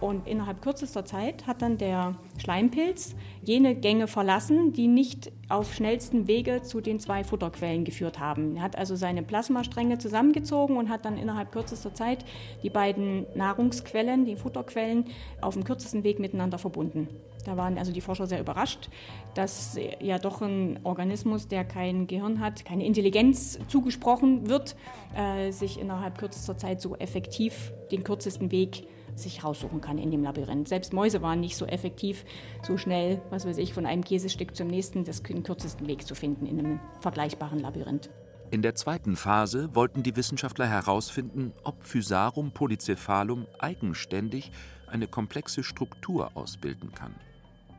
Und 0.00 0.26
innerhalb 0.26 0.60
kürzester 0.60 1.04
Zeit 1.04 1.46
hat 1.46 1.62
dann 1.62 1.78
der 1.78 2.16
Schleimpilz 2.38 3.14
jene 3.42 3.74
Gänge 3.74 4.06
verlassen, 4.06 4.72
die 4.72 4.86
nicht 4.86 5.32
auf 5.48 5.74
schnellstem 5.74 6.26
Wege 6.26 6.62
zu 6.62 6.80
den 6.80 7.00
zwei 7.00 7.24
Futterquellen 7.24 7.84
geführt 7.84 8.18
haben. 8.18 8.56
Er 8.56 8.62
hat 8.62 8.76
also 8.76 8.96
seine 8.96 9.22
Plasmastränge 9.22 9.98
zusammengezogen 9.98 10.76
und 10.76 10.88
hat 10.88 11.04
dann 11.04 11.16
innerhalb 11.16 11.52
kürzester 11.52 11.94
Zeit 11.94 12.24
die 12.62 12.70
beiden 12.70 13.26
Nahrungsquellen, 13.34 14.24
die 14.24 14.36
Futterquellen, 14.36 15.06
auf 15.40 15.54
dem 15.54 15.64
kürzesten 15.64 16.04
Weg 16.04 16.18
miteinander 16.18 16.58
verbunden. 16.58 17.08
Da 17.44 17.56
waren 17.56 17.78
also 17.78 17.92
die 17.92 18.00
Forscher 18.00 18.26
sehr 18.26 18.40
überrascht, 18.40 18.88
dass 19.34 19.78
ja 20.00 20.18
doch 20.18 20.40
ein 20.40 20.80
Organismus, 20.82 21.46
der 21.48 21.64
kein 21.64 22.06
Gehirn 22.06 22.40
hat, 22.40 22.64
keine 22.64 22.86
Intelligenz 22.86 23.58
zugesprochen 23.68 24.48
wird, 24.48 24.76
äh, 25.16 25.50
sich 25.50 25.78
innerhalb 25.78 26.18
kürzester 26.18 26.56
Zeit 26.56 26.80
so 26.80 26.96
effektiv 26.96 27.72
den 27.90 28.02
kürzesten 28.02 28.50
Weg 28.50 28.86
sich 29.14 29.44
raussuchen 29.44 29.80
kann 29.80 29.98
in 29.98 30.10
dem 30.10 30.22
Labyrinth. 30.22 30.68
Selbst 30.68 30.92
Mäuse 30.92 31.22
waren 31.22 31.40
nicht 31.40 31.56
so 31.56 31.66
effektiv, 31.66 32.24
so 32.62 32.76
schnell, 32.76 33.20
was 33.30 33.46
weiß 33.46 33.58
ich, 33.58 33.74
von 33.74 33.86
einem 33.86 34.04
Käsestück 34.04 34.56
zum 34.56 34.68
nächsten, 34.68 35.04
das 35.04 35.22
den 35.22 35.42
kürzesten 35.42 35.86
Weg 35.86 36.06
zu 36.06 36.14
finden 36.14 36.46
in 36.46 36.58
einem 36.58 36.80
vergleichbaren 37.00 37.58
Labyrinth. 37.58 38.10
In 38.50 38.62
der 38.62 38.74
zweiten 38.74 39.16
Phase 39.16 39.74
wollten 39.74 40.02
die 40.02 40.16
Wissenschaftler 40.16 40.66
herausfinden, 40.66 41.52
ob 41.64 41.82
Physarum 41.82 42.52
polycephalum 42.52 43.46
eigenständig 43.58 44.52
eine 44.86 45.08
komplexe 45.08 45.64
Struktur 45.64 46.36
ausbilden 46.36 46.92
kann. 46.92 47.14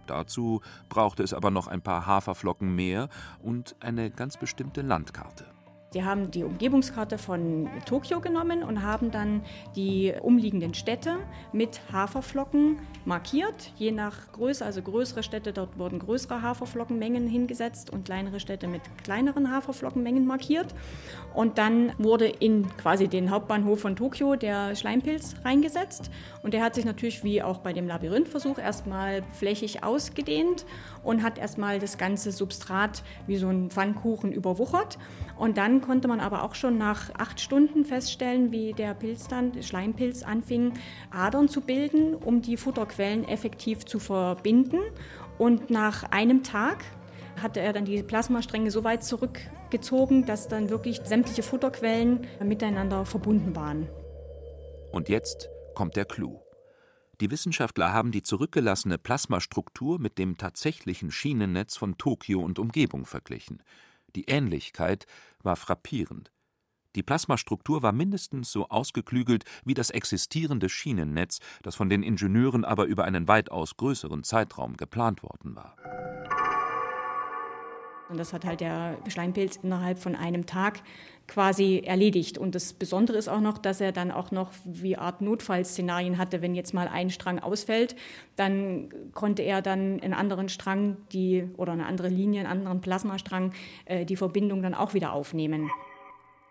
Dazu 0.08 0.62
brauchte 0.89 1.24
es 1.24 1.34
aber 1.34 1.50
noch 1.50 1.68
ein 1.68 1.82
paar 1.82 2.06
Haferflocken 2.06 2.75
mehr 2.75 3.10
und 3.42 3.75
eine 3.80 4.12
ganz 4.12 4.38
bestimmte 4.38 4.82
Landkarte. 4.82 5.55
Die 5.94 6.04
haben 6.04 6.30
die 6.30 6.44
Umgebungskarte 6.44 7.18
von 7.18 7.70
Tokio 7.86 8.20
genommen 8.20 8.63
und 8.63 8.82
haben 8.82 9.12
dann 9.12 9.42
die 9.77 10.13
umliegenden 10.22 10.74
Städte 10.74 11.18
mit 11.54 11.80
Haferflocken 11.92 12.80
markiert, 13.06 13.72
je 13.77 13.92
nach 13.92 14.32
Größe. 14.34 14.65
Also 14.65 14.82
größere 14.82 15.24
Städte, 15.24 15.54
dort 15.54 15.77
wurden 15.80 16.00
größere 16.00 16.42
Haferflockenmengen 16.42 17.27
hingesetzt 17.27 17.92
und 17.92 18.04
kleinere 18.04 18.42
Städte 18.42 18.68
mit 18.68 18.82
kleineren 19.04 19.51
Haferflockenmengen 19.51 20.25
markiert. 20.25 20.75
Und 21.34 21.58
dann 21.58 21.94
wurde 21.98 22.27
in 22.27 22.68
quasi 22.75 23.08
den 23.08 23.30
Hauptbahnhof 23.30 23.80
von 23.80 23.96
Tokio 23.96 24.36
der 24.36 24.75
Schleimpilz 24.75 25.36
reingesetzt. 25.46 26.12
Und 26.44 26.54
der 26.54 26.62
hat 26.62 26.75
sich 26.75 26.84
natürlich 26.84 27.24
wie 27.24 27.42
auch 27.42 27.60
bei 27.60 27.72
dem 27.72 27.88
Labyrinthversuch 27.88 28.58
erstmal 28.58 29.24
flächig 29.32 29.84
ausgedehnt 29.84 30.65
und 31.04 31.24
hat 31.24 31.38
erstmal 31.38 31.80
das 31.80 31.98
ganze 31.98 32.34
Substrat 32.34 33.04
wie 33.27 33.38
so 33.38 33.48
ein 33.48 33.70
Pfannkuchen 33.70 34.34
überwuchert. 34.34 34.98
Und 35.38 35.58
dann 35.58 35.75
konnte 35.82 36.08
man 36.08 36.20
aber 36.20 36.44
auch 36.44 36.55
schon 36.55 36.77
nach 36.77 37.13
acht 37.15 37.39
Stunden 37.39 37.86
feststellen, 37.86 38.51
wie 38.51 38.74
der 38.74 38.94
Pilz 38.94 39.27
dann, 39.27 39.51
der 39.51 39.62
Schleimpilz, 39.62 40.24
anfing, 40.24 40.74
Adern 41.12 41.48
zu 41.48 41.62
bilden, 41.62 42.15
um 42.15 42.41
die 42.41 42.58
Futterquellen 42.58 43.27
effektiv 43.27 43.86
zu 43.86 44.00
verbinden. 44.00 44.79
Und 45.38 45.70
nach 45.70 46.03
einem 46.12 46.44
Tag 46.44 46.84
hatte 47.41 47.60
er 47.60 47.74
dann 47.74 47.86
die 47.86 48.03
Plasmastränge 48.03 48.72
so 48.72 48.84
weit 48.84 49.03
zurückgezogen, 49.03 50.25
dass 50.25 50.48
dann 50.48 50.70
wirklich 50.70 51.01
sämtliche 51.03 51.44
Futterquellen 51.44 52.27
miteinander 52.44 53.05
verbunden 53.05 53.55
waren. 53.55 53.89
Und 54.91 55.10
jetzt 55.10 55.50
kommt 55.74 55.96
der 55.96 56.05
Clou. 56.05 56.39
Die 57.22 57.32
Wissenschaftler 57.32 57.94
haben 57.94 58.12
die 58.12 58.24
zurückgelassene 58.24 58.98
Plasmastruktur 58.98 60.00
mit 60.00 60.17
dem 60.17 60.38
tatsächlichen 60.38 61.12
Schienennetz 61.12 61.77
von 61.77 61.98
Tokio 61.98 62.41
und 62.41 62.60
Umgebung 62.60 63.05
verglichen. 63.05 63.63
Die 64.16 64.26
Ähnlichkeit 64.26 65.06
war 65.44 65.56
frappierend. 65.56 66.32
Die 66.96 67.04
Plasmastruktur 67.04 67.84
war 67.84 67.92
mindestens 67.92 68.52
so 68.52 68.70
ausgeklügelt 68.70 69.44
wie 69.66 69.74
das 69.74 69.90
existierende 69.90 70.70
Schienennetz, 70.70 71.40
das 71.62 71.76
von 71.76 71.90
den 71.90 72.04
Ingenieuren 72.04 72.64
aber 72.64 72.86
über 72.86 73.04
einen 73.04 73.28
weitaus 73.28 73.76
größeren 73.76 74.24
Zeitraum 74.24 74.78
geplant 74.78 75.22
worden 75.22 75.56
war. 75.58 75.76
Und 78.10 78.18
das 78.18 78.34
hat 78.34 78.46
halt 78.46 78.62
der 78.62 78.98
Schleimpilz 79.08 79.58
innerhalb 79.62 80.00
von 80.00 80.16
einem 80.16 80.46
Tag 80.46 80.82
quasi 81.28 81.82
erledigt. 81.84 82.38
Und 82.38 82.54
das 82.54 82.74
Besondere 82.74 83.18
ist 83.18 83.28
auch 83.28 83.42
noch, 83.42 83.58
dass 83.58 83.82
er 83.82 83.92
dann 83.92 84.12
auch 84.12 84.32
noch 84.32 84.52
wie 84.64 84.98
Art 84.98 85.22
Notfallszenarien 85.22 86.18
hatte. 86.18 86.42
Wenn 86.42 86.56
jetzt 86.56 86.74
mal 86.74 86.88
ein 86.88 87.10
Strang 87.10 87.40
ausfällt, 87.40 87.96
dann 88.36 88.90
konnte 89.14 89.42
er 89.42 89.62
dann 89.62 90.00
einen 90.02 90.14
anderen 90.14 90.50
Strang 90.50 90.98
die, 91.12 91.50
oder 91.58 91.74
eine 91.74 91.88
andere 91.88 92.10
Linie, 92.10 92.42
einen 92.42 92.60
anderen 92.60 92.82
Plasmastrang, 92.82 93.54
äh, 93.86 94.06
die 94.06 94.16
Verbindung 94.16 94.62
dann 94.62 94.76
auch 94.76 94.94
wieder 94.94 95.14
aufnehmen. 95.14 95.72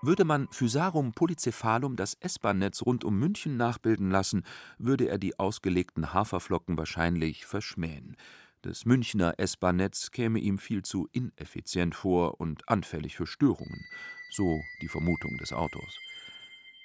Würde 0.03 0.25
man 0.25 0.49
Physarum 0.51 1.13
polycephalum 1.13 1.97
das 1.97 2.15
S-Bahn-Netz 2.21 2.83
rund 2.83 3.05
um 3.05 3.19
München 3.19 3.57
nachbilden 3.57 4.11
lassen, 4.11 4.45
würde 4.77 5.09
er 5.09 5.17
die 5.17 5.39
ausgelegten 5.39 6.13
Haferflocken 6.13 6.77
wahrscheinlich 6.77 7.47
verschmähen. 7.47 8.17
Das 8.65 8.87
Münchner 8.87 9.35
S-Bahn-Netz 9.37 10.11
käme 10.11 10.39
ihm 10.39 10.57
viel 10.57 10.83
zu 10.83 11.07
ineffizient 11.13 11.95
vor 11.95 12.41
und 12.41 12.67
anfällig 12.67 13.15
für 13.15 13.27
Störungen, 13.27 13.85
so 14.31 14.59
die 14.81 14.89
Vermutung 14.89 15.37
des 15.37 15.53
Autors. 15.53 15.99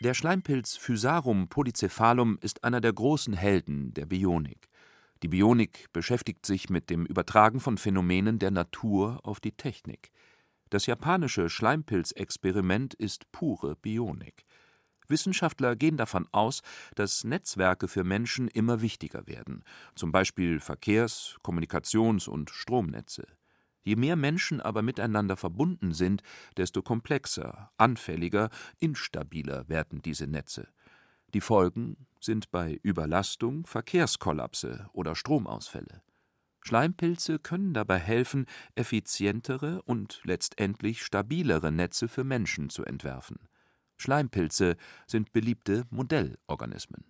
Der 0.04 0.14
Schleimpilz 0.14 0.76
Physarum 0.76 1.48
polycephalum 1.48 2.38
ist 2.42 2.66
einer 2.66 2.82
der 2.82 2.92
großen 2.92 3.34
Helden 3.34 3.94
der 3.94 4.08
Bionik. 4.08 4.68
Die 5.24 5.30
Bionik 5.30 5.86
beschäftigt 5.94 6.46
sich 6.46 6.70
mit 6.70 6.90
dem 6.90 7.06
Übertragen 7.06 7.62
von 7.62 7.78
Phänomenen 7.78 8.40
der 8.40 8.52
Natur 8.52 9.22
auf 9.24 9.40
die 9.40 9.54
Technik. 9.54 10.12
Das 10.70 10.86
japanische 10.86 11.48
Schleimpilzexperiment 11.48 12.94
ist 12.94 13.32
pure 13.32 13.78
Bionik. 13.78 14.44
Wissenschaftler 15.10 15.76
gehen 15.76 15.98
davon 15.98 16.28
aus, 16.32 16.62
dass 16.96 17.24
Netzwerke 17.24 17.88
für 17.88 18.04
Menschen 18.04 18.48
immer 18.48 18.82
wichtiger 18.82 19.28
werden, 19.28 19.64
zum 19.96 20.12
Beispiel 20.12 20.60
Verkehrs-, 20.60 21.38
Kommunikations- 21.44 22.28
und 22.30 22.50
Stromnetze. 22.50 23.26
Je 23.82 23.96
mehr 23.96 24.16
Menschen 24.16 24.62
aber 24.62 24.82
miteinander 24.82 25.38
verbunden 25.38 25.94
sind, 25.94 26.22
desto 26.58 26.82
komplexer, 26.82 27.72
anfälliger, 27.78 28.50
instabiler 28.80 29.68
werden 29.70 30.02
diese 30.02 30.28
Netze. 30.28 30.68
Die 31.34 31.42
Folgen 31.42 32.08
sind 32.20 32.52
bei 32.52 32.80
Überlastung 32.84 33.66
Verkehrskollapse 33.66 34.90
oder 34.94 35.16
Stromausfälle. 35.16 36.02
Schleimpilze 36.62 37.40
können 37.40 37.74
dabei 37.74 38.00
helfen, 38.00 38.46
effizientere 38.76 39.82
und 39.84 40.22
letztendlich 40.24 41.04
stabilere 41.04 41.72
Netze 41.72 42.08
für 42.08 42.24
Menschen 42.24 42.70
zu 42.70 42.84
entwerfen. 42.84 43.40
Schleimpilze 44.00 44.78
sind 45.06 45.34
beliebte 45.34 45.84
Modellorganismen. 45.92 47.04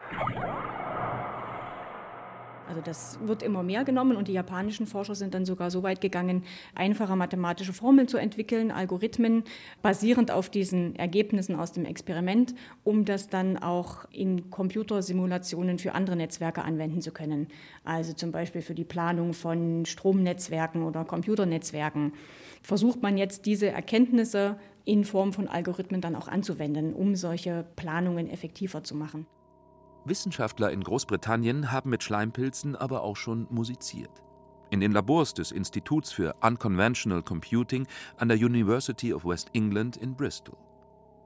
Also 2.70 2.82
das 2.82 3.20
wird 3.24 3.42
immer 3.42 3.64
mehr 3.64 3.84
genommen 3.84 4.16
und 4.16 4.28
die 4.28 4.34
japanischen 4.34 4.86
Forscher 4.86 5.16
sind 5.16 5.34
dann 5.34 5.44
sogar 5.44 5.72
so 5.72 5.82
weit 5.82 6.02
gegangen, 6.02 6.44
einfache 6.76 7.16
mathematische 7.16 7.74
Formeln 7.74 8.08
zu 8.08 8.18
entwickeln, 8.18 8.70
Algorithmen 8.70 9.44
basierend 9.82 10.30
auf 10.30 10.50
diesen 10.50 10.96
Ergebnissen 10.96 11.56
aus 11.56 11.72
dem 11.72 11.84
Experiment, 11.84 12.54
um 12.84 13.06
das 13.06 13.28
dann 13.28 13.58
auch 13.58 14.06
in 14.12 14.52
Computersimulationen 14.52 15.80
für 15.80 15.94
andere 15.94 16.16
Netzwerke 16.16 16.62
anwenden 16.62 17.02
zu 17.02 17.12
können. 17.12 17.48
Also 17.84 18.14
zum 18.14 18.32
Beispiel 18.32 18.62
für 18.62 18.76
die 18.76 18.86
Planung 18.86 19.34
von 19.34 19.88
Stromnetzwerken 19.88 20.84
oder 20.84 21.06
Computernetzwerken. 21.06 22.14
Versucht 22.62 23.02
man 23.02 23.18
jetzt 23.18 23.46
diese 23.46 23.70
Erkenntnisse 23.70 24.58
in 24.86 25.06
Form 25.06 25.34
von 25.34 25.48
Algorithmen 25.48 26.02
dann 26.02 26.16
auch 26.16 26.28
anzuwenden, 26.28 26.94
um 26.94 27.16
solche 27.16 27.66
Planungen 27.76 28.30
effektiver 28.30 28.84
zu 28.84 28.96
machen. 28.96 29.28
Wissenschaftler 30.06 30.72
in 30.72 30.84
Großbritannien 30.84 31.72
haben 31.72 31.90
mit 31.90 32.04
Schleimpilzen 32.04 32.76
aber 32.76 33.04
auch 33.04 33.16
schon 33.16 33.48
musiziert. 33.50 34.24
in 34.72 34.80
den 34.80 34.92
Labors 34.92 35.34
des 35.34 35.52
Instituts 35.52 36.12
für 36.12 36.36
Unconventional 36.42 37.24
Computing 37.24 37.88
an 38.18 38.28
der 38.28 38.38
University 38.38 39.14
of 39.14 39.26
West 39.26 39.50
England 39.54 39.98
in 39.98 40.16
Bristol. 40.16 40.58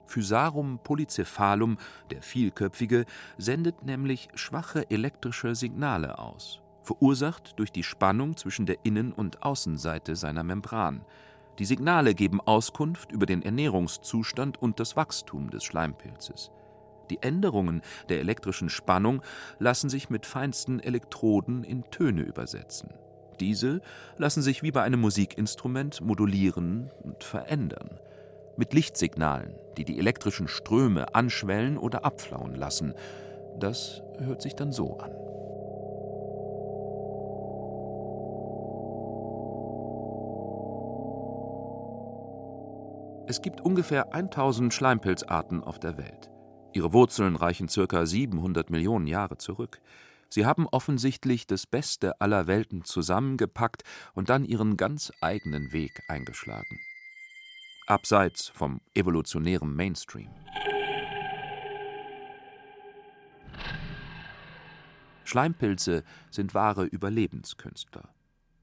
Physarum 0.05 0.79
polycephalum, 0.83 1.77
der 2.11 2.21
Vielköpfige, 2.21 3.05
sendet 3.37 3.83
nämlich 3.83 4.29
schwache 4.35 4.89
elektrische 4.89 5.55
Signale 5.55 6.19
aus, 6.19 6.61
verursacht 6.83 7.57
durch 7.57 7.71
die 7.71 7.83
Spannung 7.83 8.37
zwischen 8.37 8.65
der 8.65 8.77
Innen- 8.83 9.13
und 9.13 9.43
Außenseite 9.43 10.15
seiner 10.15 10.43
Membran. 10.43 11.05
Die 11.59 11.65
Signale 11.65 12.13
geben 12.15 12.41
Auskunft 12.41 13.11
über 13.11 13.25
den 13.25 13.41
Ernährungszustand 13.41 14.61
und 14.61 14.79
das 14.79 14.95
Wachstum 14.95 15.49
des 15.49 15.63
Schleimpilzes. 15.63 16.51
Die 17.09 17.21
Änderungen 17.21 17.81
der 18.09 18.19
elektrischen 18.19 18.69
Spannung 18.69 19.21
lassen 19.59 19.89
sich 19.89 20.09
mit 20.09 20.25
feinsten 20.25 20.79
Elektroden 20.79 21.63
in 21.63 21.83
Töne 21.91 22.21
übersetzen. 22.21 22.93
Diese 23.39 23.81
lassen 24.17 24.41
sich 24.41 24.63
wie 24.63 24.71
bei 24.71 24.83
einem 24.83 25.01
Musikinstrument 25.01 26.01
modulieren 26.01 26.89
und 27.03 27.23
verändern. 27.23 27.99
Mit 28.57 28.73
Lichtsignalen, 28.73 29.55
die 29.77 29.85
die 29.85 29.99
elektrischen 29.99 30.47
Ströme 30.47 31.13
anschwellen 31.15 31.77
oder 31.77 32.05
abflauen 32.05 32.55
lassen. 32.55 32.93
Das 33.59 34.01
hört 34.19 34.41
sich 34.41 34.55
dann 34.55 34.71
so 34.71 34.97
an. 34.99 35.22
Es 43.25 43.41
gibt 43.41 43.61
ungefähr 43.61 44.13
1000 44.13 44.73
Schleimpilzarten 44.73 45.63
auf 45.63 45.79
der 45.79 45.97
Welt. 45.97 46.29
Ihre 46.73 46.91
Wurzeln 46.91 47.37
reichen 47.37 47.67
ca. 47.67 48.05
700 48.05 48.69
Millionen 48.69 49.07
Jahre 49.07 49.37
zurück. 49.37 49.79
Sie 50.27 50.45
haben 50.45 50.67
offensichtlich 50.67 51.47
das 51.47 51.65
Beste 51.65 52.19
aller 52.19 52.47
Welten 52.47 52.83
zusammengepackt 52.83 53.83
und 54.13 54.29
dann 54.29 54.43
ihren 54.43 54.75
ganz 54.75 55.13
eigenen 55.21 55.71
Weg 55.71 56.01
eingeschlagen. 56.09 56.79
Abseits 57.87 58.49
vom 58.49 58.81
evolutionären 58.93 59.73
Mainstream. 59.73 60.29
Schleimpilze 65.23 66.03
sind 66.29 66.53
wahre 66.53 66.83
Überlebenskünstler. 66.83 68.09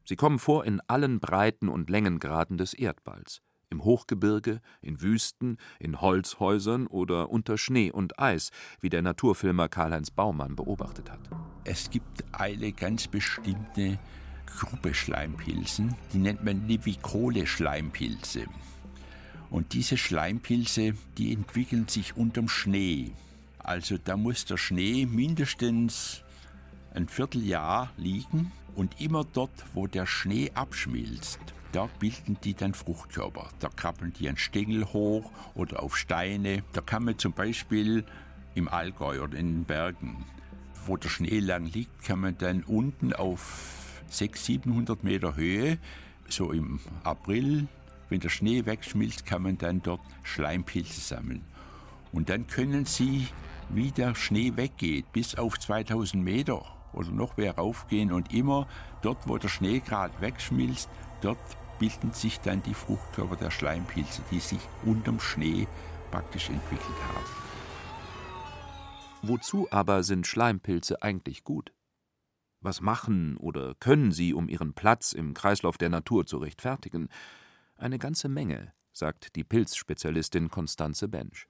Sie 0.05 0.17
kommen 0.17 0.39
vor 0.39 0.67
in 0.67 0.83
allen 0.87 1.19
Breiten 1.19 1.71
und 1.71 1.89
Längengraden 1.89 2.59
des 2.59 2.75
Erdballs 2.75 3.41
im 3.71 3.85
Hochgebirge, 3.85 4.61
in 4.83 5.01
Wüsten, 5.01 5.57
in 5.79 6.01
Holzhäusern 6.01 6.87
oder 6.87 7.31
unter 7.31 7.57
Schnee 7.57 7.91
und 7.91 8.19
Eis, 8.19 8.51
wie 8.81 8.91
der 8.91 9.03
Naturfilmer 9.03 9.69
Karl-Heinz 9.69 10.11
Baumann 10.11 10.57
beobachtet 10.57 11.11
hat. 11.11 11.21
Es 11.65 11.91
gibt 11.91 12.25
eine 12.33 12.73
ganz 12.73 13.07
bestimmte 13.07 13.99
Gruppe 14.59 14.93
Schleimpilzen, 14.93 15.95
die 16.13 16.19
nennt 16.19 16.45
man 16.45 16.67
Nivicole-Schleimpilze. 16.67 18.47
Und 19.51 19.73
diese 19.73 19.97
Schleimpilze, 19.97 20.95
die 21.19 21.33
entwickeln 21.33 21.89
sich 21.89 22.17
unterm 22.17 22.49
Schnee. 22.49 23.13
Also 23.59 23.97
da 24.03 24.17
muss 24.17 24.45
der 24.45 24.57
Schnee 24.57 25.07
mindestens 25.07 26.23
ein 26.95 27.09
Vierteljahr 27.09 27.91
liegen 27.97 28.53
und 28.75 29.01
immer 29.01 29.25
dort, 29.25 29.51
wo 29.75 29.87
der 29.87 30.07
Schnee 30.07 30.51
abschmilzt, 30.55 31.41
da 31.73 31.89
bilden 31.99 32.37
die 32.43 32.55
dann 32.55 32.75
Fruchtkörper. 32.75 33.49
Da 33.59 33.69
krabbeln 33.69 34.13
die 34.13 34.29
an 34.29 34.37
Stängel 34.37 34.85
hoch 34.93 35.31
oder 35.55 35.83
auf 35.83 35.97
Steine. 35.97 36.63
Da 36.73 36.81
kann 36.81 37.05
man 37.05 37.19
zum 37.19 37.33
Beispiel 37.33 38.05
im 38.55 38.69
Allgäu 38.69 39.23
oder 39.23 39.39
in 39.39 39.53
den 39.53 39.65
Bergen, 39.65 40.25
wo 40.87 40.97
der 40.97 41.09
Schnee 41.09 41.39
lang 41.39 41.67
liegt, 41.67 42.05
kann 42.05 42.21
man 42.21 42.37
dann 42.39 42.63
unten 42.65 43.13
auf 43.13 44.03
600, 44.09 44.65
700 44.65 45.05
Meter 45.05 45.37
Höhe, 45.37 45.79
so 46.29 46.53
im 46.53 46.81
April, 47.05 47.69
wenn 48.09 48.21
der 48.21 48.29
Schnee 48.29 48.67
wegschmilzt, 48.67 49.25
kann 49.25 49.43
man 49.43 49.59
dann 49.59 49.83
dort 49.83 50.01
Schleimpilze 50.23 51.01
sammeln. 51.01 51.45
Und 52.13 52.29
dann 52.29 52.47
können 52.49 52.87
sie, 52.87 53.29
wie 53.69 53.93
der 53.93 54.17
Schnee 54.17 54.57
weggeht, 54.57 55.13
bis 55.13 55.37
auf 55.37 55.61
2000 55.61 56.23
Meter 56.23 56.65
oder 56.93 57.11
noch 57.11 57.37
mehr 57.37 57.55
raufgehen 57.55 58.13
und 58.13 58.35
immer 58.35 58.67
dort, 59.03 59.29
wo 59.29 59.39
der 59.39 59.49
Schnee 59.49 59.79
gerade 59.79 60.21
wegschmilzt, 60.21 60.89
dort 61.21 61.39
bilden 61.81 62.13
sich 62.13 62.39
dann 62.39 62.63
die 62.63 62.75
Fruchtkörper 62.75 63.35
der 63.35 63.51
Schleimpilze, 63.51 64.23
die 64.31 64.39
sich 64.39 64.61
unterm 64.85 65.19
Schnee 65.19 65.67
praktisch 66.13 66.49
entwickelt 66.49 66.97
haben. 67.09 67.25
Wozu 69.23 69.67
aber 69.73 70.05
sind 70.05 70.27
Schleimpilze 70.27 71.03
eigentlich 71.03 71.43
gut? 71.43 71.73
Was 72.61 72.81
machen 72.81 73.37
oder 73.39 73.75
können 73.75 74.13
sie, 74.13 74.35
um 74.35 74.49
ihren 74.49 74.75
Platz 74.75 75.13
im 75.13 75.35
Kreislauf 75.35 75.79
der 75.79 75.89
Natur 75.89 76.27
zu 76.27 76.39
rechtfertigen? 76.39 77.09
Eine 77.77 77.99
ganze 77.99 78.29
Menge, 78.29 78.73
sagt 78.93 79.35
die 79.37 79.45
Pilzspezialistin 79.45 80.51
Konstanze 80.51 81.09
Bensch. 81.09 81.49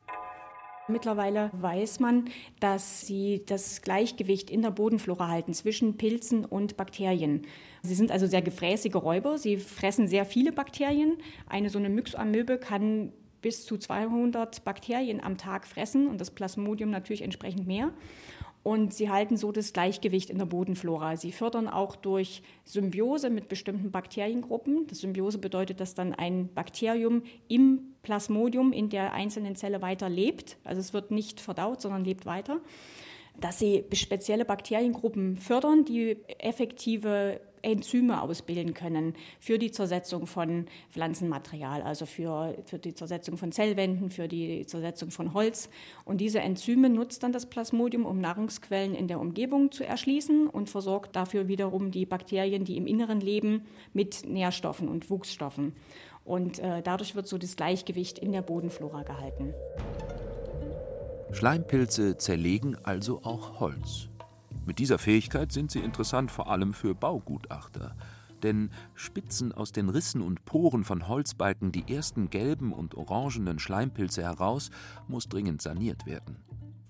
Mittlerweile 0.90 1.50
weiß 1.52 2.00
man, 2.00 2.26
dass 2.60 3.06
sie 3.06 3.42
das 3.46 3.82
Gleichgewicht 3.82 4.50
in 4.50 4.62
der 4.62 4.70
Bodenflora 4.70 5.28
halten 5.28 5.54
zwischen 5.54 5.96
Pilzen 5.96 6.44
und 6.44 6.76
Bakterien. 6.76 7.42
Sie 7.82 7.94
sind 7.94 8.10
also 8.10 8.26
sehr 8.26 8.42
gefräßige 8.42 8.96
Räuber. 8.96 9.38
Sie 9.38 9.56
fressen 9.56 10.08
sehr 10.08 10.24
viele 10.24 10.52
Bakterien. 10.52 11.16
Eine 11.46 11.70
so 11.70 11.78
eine 11.78 11.88
Myxamöbe 11.88 12.58
kann 12.58 13.12
bis 13.42 13.64
zu 13.64 13.78
200 13.78 14.64
Bakterien 14.64 15.22
am 15.22 15.38
Tag 15.38 15.66
fressen 15.66 16.08
und 16.08 16.20
das 16.20 16.30
Plasmodium 16.30 16.90
natürlich 16.90 17.22
entsprechend 17.22 17.66
mehr. 17.66 17.92
Und 18.62 18.92
sie 18.92 19.08
halten 19.08 19.38
so 19.38 19.52
das 19.52 19.72
Gleichgewicht 19.72 20.28
in 20.28 20.36
der 20.36 20.44
Bodenflora. 20.44 21.16
Sie 21.16 21.32
fördern 21.32 21.66
auch 21.66 21.96
durch 21.96 22.42
Symbiose 22.64 23.30
mit 23.30 23.48
bestimmten 23.48 23.90
Bakteriengruppen. 23.90 24.86
Das 24.86 24.98
Symbiose 24.98 25.38
bedeutet, 25.38 25.80
dass 25.80 25.94
dann 25.94 26.14
ein 26.14 26.52
Bakterium 26.52 27.22
im 27.48 27.94
Plasmodium 28.02 28.72
in 28.72 28.90
der 28.90 29.14
einzelnen 29.14 29.56
Zelle 29.56 29.80
weiter 29.80 30.10
lebt. 30.10 30.58
Also 30.64 30.80
es 30.80 30.92
wird 30.92 31.10
nicht 31.10 31.40
verdaut, 31.40 31.80
sondern 31.80 32.04
lebt 32.04 32.26
weiter. 32.26 32.60
Dass 33.40 33.58
sie 33.58 33.84
spezielle 33.94 34.44
Bakteriengruppen 34.44 35.38
fördern, 35.38 35.86
die 35.86 36.18
effektive 36.38 37.40
Enzyme 37.62 38.22
ausbilden 38.22 38.74
können 38.74 39.14
für 39.38 39.58
die 39.58 39.70
Zersetzung 39.70 40.26
von 40.26 40.66
Pflanzenmaterial, 40.90 41.82
also 41.82 42.06
für, 42.06 42.56
für 42.64 42.78
die 42.78 42.94
Zersetzung 42.94 43.36
von 43.36 43.52
Zellwänden, 43.52 44.10
für 44.10 44.28
die 44.28 44.66
Zersetzung 44.66 45.10
von 45.10 45.34
Holz. 45.34 45.70
Und 46.04 46.20
diese 46.20 46.40
Enzyme 46.40 46.90
nutzt 46.90 47.22
dann 47.22 47.32
das 47.32 47.46
Plasmodium, 47.46 48.06
um 48.06 48.20
Nahrungsquellen 48.20 48.94
in 48.94 49.08
der 49.08 49.20
Umgebung 49.20 49.72
zu 49.72 49.84
erschließen 49.84 50.46
und 50.46 50.68
versorgt 50.70 51.16
dafür 51.16 51.48
wiederum 51.48 51.90
die 51.90 52.06
Bakterien, 52.06 52.64
die 52.64 52.76
im 52.76 52.86
Inneren 52.86 53.20
leben, 53.20 53.66
mit 53.92 54.26
Nährstoffen 54.26 54.88
und 54.88 55.10
Wuchsstoffen. 55.10 55.74
Und 56.24 56.58
äh, 56.58 56.82
dadurch 56.82 57.14
wird 57.14 57.26
so 57.26 57.38
das 57.38 57.56
Gleichgewicht 57.56 58.18
in 58.18 58.32
der 58.32 58.42
Bodenflora 58.42 59.02
gehalten. 59.02 59.54
Schleimpilze 61.32 62.16
zerlegen 62.18 62.76
also 62.82 63.20
auch 63.22 63.60
Holz. 63.60 64.09
Mit 64.66 64.78
dieser 64.78 64.98
Fähigkeit 64.98 65.52
sind 65.52 65.70
sie 65.70 65.80
interessant 65.80 66.30
vor 66.30 66.50
allem 66.50 66.72
für 66.72 66.94
Baugutachter. 66.94 67.96
Denn 68.42 68.70
spitzen 68.94 69.52
aus 69.52 69.72
den 69.72 69.88
Rissen 69.88 70.22
und 70.22 70.44
Poren 70.44 70.84
von 70.84 71.08
Holzbalken 71.08 71.72
die 71.72 71.92
ersten 71.92 72.30
gelben 72.30 72.72
und 72.72 72.94
orangenen 72.94 73.58
Schleimpilze 73.58 74.22
heraus, 74.22 74.70
muss 75.08 75.28
dringend 75.28 75.60
saniert 75.60 76.06
werden. 76.06 76.36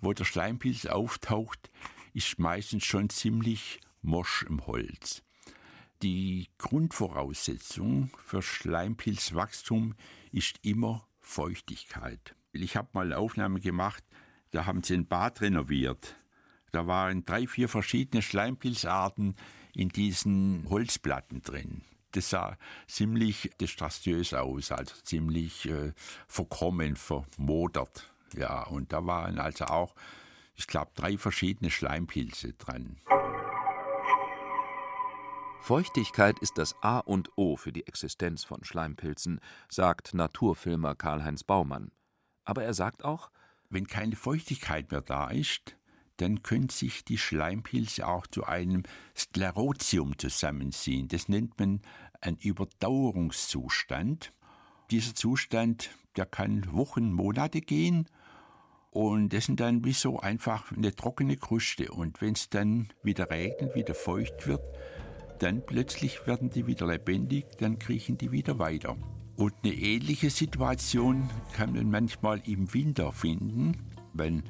Wo 0.01 0.13
der 0.13 0.25
Schleimpilz 0.25 0.87
auftaucht, 0.87 1.71
ist 2.15 2.39
meistens 2.39 2.85
schon 2.85 3.11
ziemlich 3.11 3.81
mosch 4.03 4.45
im 4.49 4.67
Holz. 4.67 5.23
Die 6.03 6.49
Grundvoraussetzung 6.57 8.11
für 8.25 8.43
Schleimpilzwachstum 8.43 9.95
ist 10.33 10.59
immer 10.63 11.07
Feuchtigkeit. 11.21 12.35
Ich 12.53 12.77
habe 12.77 12.89
mal 12.95 13.07
eine 13.07 13.19
Aufnahme 13.19 13.61
gemacht, 13.61 14.03
da 14.51 14.67
haben 14.67 14.83
sie 14.83 14.95
ein 14.95 15.07
Bad 15.07 15.41
renoviert. 15.43 16.17
Da 16.73 16.87
waren 16.87 17.25
drei, 17.25 17.47
vier 17.47 17.69
verschiedene 17.69 18.23
Schleimpilzarten 18.23 19.35
in 19.75 19.89
diesen 19.89 20.67
Holzplatten 20.69 21.43
drin. 21.43 21.83
Das 22.13 22.31
sah 22.31 22.57
ziemlich 22.89 23.51
destrastiös 23.61 24.35
aus, 24.35 24.73
also 24.73 24.95
ziemlich 25.05 25.69
äh, 25.69 25.93
verkommen, 26.27 26.97
vermodert. 26.97 28.13
Ja, 28.35 28.65
und 28.65 28.93
da 28.93 29.07
waren 29.07 29.39
also 29.39 29.67
auch, 29.67 29.95
ich 30.57 30.67
glaube, 30.67 30.91
drei 30.95 31.19
verschiedene 31.19 31.71
Schleimpilze 31.71 32.53
dran. 32.55 33.01
Feuchtigkeit 35.61 36.39
ist 36.41 36.59
das 36.59 36.75
A 36.83 36.99
und 36.99 37.31
O 37.37 37.57
für 37.57 37.71
die 37.71 37.87
Existenz 37.87 38.45
von 38.45 38.65
Schleimpilzen, 38.65 39.41
sagt 39.69 40.15
Naturfilmer 40.15 40.95
Karl-Heinz 40.95 41.45
Baumann. 41.45 41.93
Aber 42.45 42.65
er 42.65 42.75
sagt 42.75 43.05
auch, 43.05 43.31
wenn 43.69 43.87
keine 43.87 44.17
Feuchtigkeit 44.17 44.91
mehr 44.91 45.03
da 45.03 45.29
ist, 45.29 45.77
dann 46.21 46.43
können 46.43 46.69
sich 46.69 47.05
die 47.05 47.19
Schleimpilze 47.19 48.07
auch 48.07 48.27
zu 48.27 48.45
einem 48.45 48.83
Sklerotium 49.17 50.19
zusammenziehen. 50.19 51.09
Das 51.09 51.29
nennt 51.29 51.59
man 51.59 51.81
einen 52.21 52.37
Überdauerungszustand. 52.39 54.33
Dieser 54.91 55.15
Zustand, 55.15 55.91
der 56.17 56.27
kann 56.27 56.73
Wochen, 56.73 57.13
Monate 57.13 57.61
gehen 57.61 58.07
und 58.91 59.33
das 59.33 59.47
sind 59.47 59.61
dann 59.61 59.85
wie 59.85 59.93
so 59.93 60.19
einfach 60.19 60.73
eine 60.73 60.95
trockene 60.95 61.37
Kruste. 61.37 61.93
Und 61.93 62.21
wenn 62.21 62.33
es 62.33 62.51
dann 62.51 62.89
wieder 63.03 63.31
regnet, 63.31 63.75
wieder 63.75 63.95
feucht 63.95 64.47
wird, 64.47 64.63
dann 65.39 65.65
plötzlich 65.65 66.27
werden 66.27 66.51
die 66.51 66.67
wieder 66.67 66.87
lebendig, 66.87 67.47
dann 67.59 67.79
kriechen 67.79 68.19
die 68.19 68.33
wieder 68.33 68.59
weiter. 68.59 68.97
Und 69.37 69.55
eine 69.63 69.73
ähnliche 69.73 70.29
Situation 70.29 71.31
kann 71.55 71.73
man 71.73 71.91
manchmal 71.91 72.43
im 72.47 72.75
Winter 72.75 73.13
finden, 73.13 73.79
wenn 74.13 74.43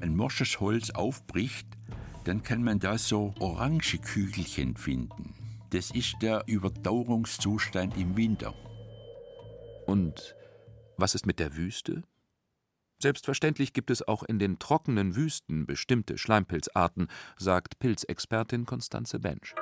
ein 0.00 0.16
morsches 0.16 0.60
Holz 0.60 0.90
aufbricht, 0.90 1.66
dann 2.24 2.42
kann 2.42 2.62
man 2.62 2.78
da 2.78 2.98
so 2.98 3.34
orange 3.38 3.98
Kügelchen 3.98 4.76
finden. 4.76 5.34
Das 5.70 5.90
ist 5.90 6.16
der 6.22 6.44
Überdauerungszustand 6.46 7.96
im 7.96 8.16
Winter. 8.16 8.54
Und 9.86 10.34
was 10.96 11.14
ist 11.14 11.26
mit 11.26 11.38
der 11.38 11.56
Wüste? 11.56 12.02
Selbstverständlich 13.00 13.72
gibt 13.72 13.90
es 13.90 14.06
auch 14.06 14.22
in 14.22 14.38
den 14.38 14.58
trockenen 14.58 15.16
Wüsten 15.16 15.66
bestimmte 15.66 16.16
Schleimpilzarten, 16.16 17.08
sagt 17.36 17.78
Pilzexpertin 17.78 18.64
Konstanze 18.64 19.18
Bensch. 19.18 19.54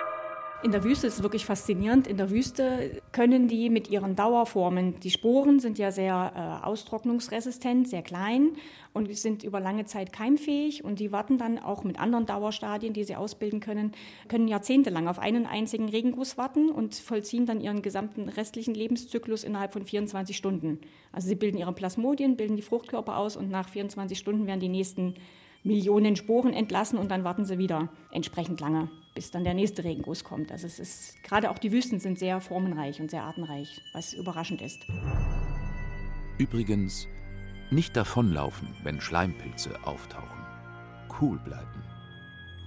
In 0.62 0.70
der 0.70 0.84
Wüste 0.84 1.08
ist 1.08 1.14
es 1.14 1.22
wirklich 1.24 1.44
faszinierend. 1.44 2.06
In 2.06 2.16
der 2.16 2.30
Wüste 2.30 3.02
können 3.10 3.48
die 3.48 3.68
mit 3.68 3.90
ihren 3.90 4.14
Dauerformen, 4.14 5.00
die 5.00 5.10
Sporen 5.10 5.58
sind 5.58 5.76
ja 5.76 5.90
sehr 5.90 6.60
äh, 6.62 6.64
austrocknungsresistent, 6.64 7.88
sehr 7.88 8.02
klein 8.02 8.52
und 8.92 9.12
sind 9.16 9.42
über 9.42 9.58
lange 9.58 9.86
Zeit 9.86 10.12
keimfähig 10.12 10.84
und 10.84 11.00
die 11.00 11.10
warten 11.10 11.36
dann 11.36 11.58
auch 11.58 11.82
mit 11.82 11.98
anderen 11.98 12.26
Dauerstadien, 12.26 12.92
die 12.92 13.02
sie 13.02 13.16
ausbilden 13.16 13.58
können, 13.58 13.90
können 14.28 14.46
jahrzehntelang 14.46 15.08
auf 15.08 15.18
einen 15.18 15.46
einzigen 15.46 15.88
Regenguss 15.88 16.38
warten 16.38 16.70
und 16.70 16.94
vollziehen 16.94 17.44
dann 17.44 17.60
ihren 17.60 17.82
gesamten 17.82 18.28
restlichen 18.28 18.74
Lebenszyklus 18.74 19.42
innerhalb 19.42 19.72
von 19.72 19.84
24 19.84 20.36
Stunden. 20.36 20.78
Also 21.10 21.26
sie 21.26 21.34
bilden 21.34 21.58
ihre 21.58 21.72
Plasmodien, 21.72 22.36
bilden 22.36 22.54
die 22.54 22.62
Fruchtkörper 22.62 23.16
aus 23.16 23.36
und 23.36 23.50
nach 23.50 23.68
24 23.68 24.16
Stunden 24.16 24.46
werden 24.46 24.60
die 24.60 24.68
nächsten 24.68 25.14
Millionen 25.64 26.16
Sporen 26.16 26.52
entlassen 26.52 26.98
und 26.98 27.10
dann 27.10 27.24
warten 27.24 27.44
sie 27.44 27.58
wieder 27.58 27.88
entsprechend 28.10 28.60
lange, 28.60 28.88
bis 29.14 29.30
dann 29.30 29.44
der 29.44 29.54
nächste 29.54 29.84
Regenguss 29.84 30.24
kommt. 30.24 30.50
Also 30.50 30.66
es 30.66 30.78
ist 30.78 31.22
gerade 31.22 31.50
auch 31.50 31.58
die 31.58 31.72
Wüsten 31.72 32.00
sind 32.00 32.18
sehr 32.18 32.40
formenreich 32.40 33.00
und 33.00 33.10
sehr 33.10 33.22
artenreich, 33.22 33.80
was 33.92 34.12
überraschend 34.12 34.60
ist. 34.60 34.84
Übrigens 36.38 37.06
nicht 37.70 37.96
davonlaufen, 37.96 38.68
wenn 38.82 39.00
Schleimpilze 39.00 39.86
auftauchen. 39.86 40.44
Cool 41.20 41.38
bleiben. 41.38 41.84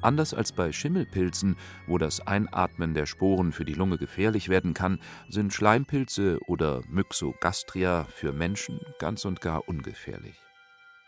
Anders 0.02 0.34
als 0.34 0.52
bei 0.52 0.72
Schimmelpilzen, 0.72 1.58
wo 1.88 1.98
das 1.98 2.26
Einatmen 2.26 2.94
der 2.94 3.08
Sporen 3.08 3.52
für 3.52 3.66
die 3.66 3.74
Lunge 3.74 3.98
gefährlich 3.98 4.50
werden 4.50 4.74
kann, 4.74 5.00
sind 5.30 5.52
Schleimpilze 5.52 6.40
oder 6.46 6.84
Myxogastria 6.88 8.06
für 8.06 8.32
Menschen 8.32 8.80
ganz 9.00 9.26
und 9.26 9.42
gar 9.42 9.68
ungefährlich. 9.68 10.45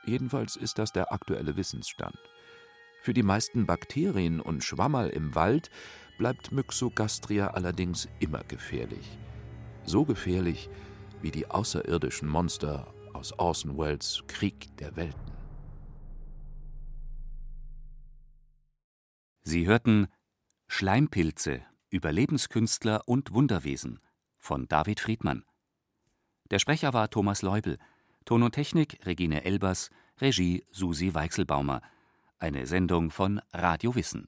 Jedenfalls 0.07 0.55
ist 0.55 0.79
das 0.79 0.93
der 0.93 1.11
aktuelle 1.11 1.57
Wissensstand. 1.57 2.17
Für 3.01 3.13
die 3.13 3.23
meisten 3.23 3.65
Bakterien 3.65 4.39
und 4.39 4.63
Schwammerl 4.63 5.09
im 5.09 5.35
Wald 5.35 5.69
bleibt 6.17 6.51
Myxogastria 6.51 7.47
allerdings 7.47 8.07
immer 8.19 8.43
gefährlich. 8.45 9.17
So 9.85 10.05
gefährlich 10.05 10.69
wie 11.21 11.31
die 11.31 11.49
außerirdischen 11.49 12.27
Monster 12.27 12.93
aus 13.13 13.37
Orson 13.37 13.77
Welles 13.77 14.23
Krieg 14.27 14.75
der 14.77 14.95
Welten. 14.95 15.31
Sie 19.43 19.67
hörten 19.67 20.07
Schleimpilze, 20.67 21.65
Überlebenskünstler 21.89 23.01
und 23.05 23.33
Wunderwesen 23.33 23.99
von 24.37 24.67
David 24.67 24.99
Friedmann. 25.01 25.43
Der 26.49 26.59
Sprecher 26.59 26.93
war 26.93 27.09
Thomas 27.09 27.41
Leubel. 27.41 27.77
Ton 28.27 28.43
und 28.43 28.51
Technik 28.51 28.99
Regine 29.05 29.45
Elbers, 29.45 29.89
Regie 30.19 30.65
Susi 30.69 31.13
Weichselbaumer. 31.13 31.81
Eine 32.39 32.67
Sendung 32.67 33.09
von 33.09 33.39
Radio 33.53 33.95
Wissen 33.95 34.27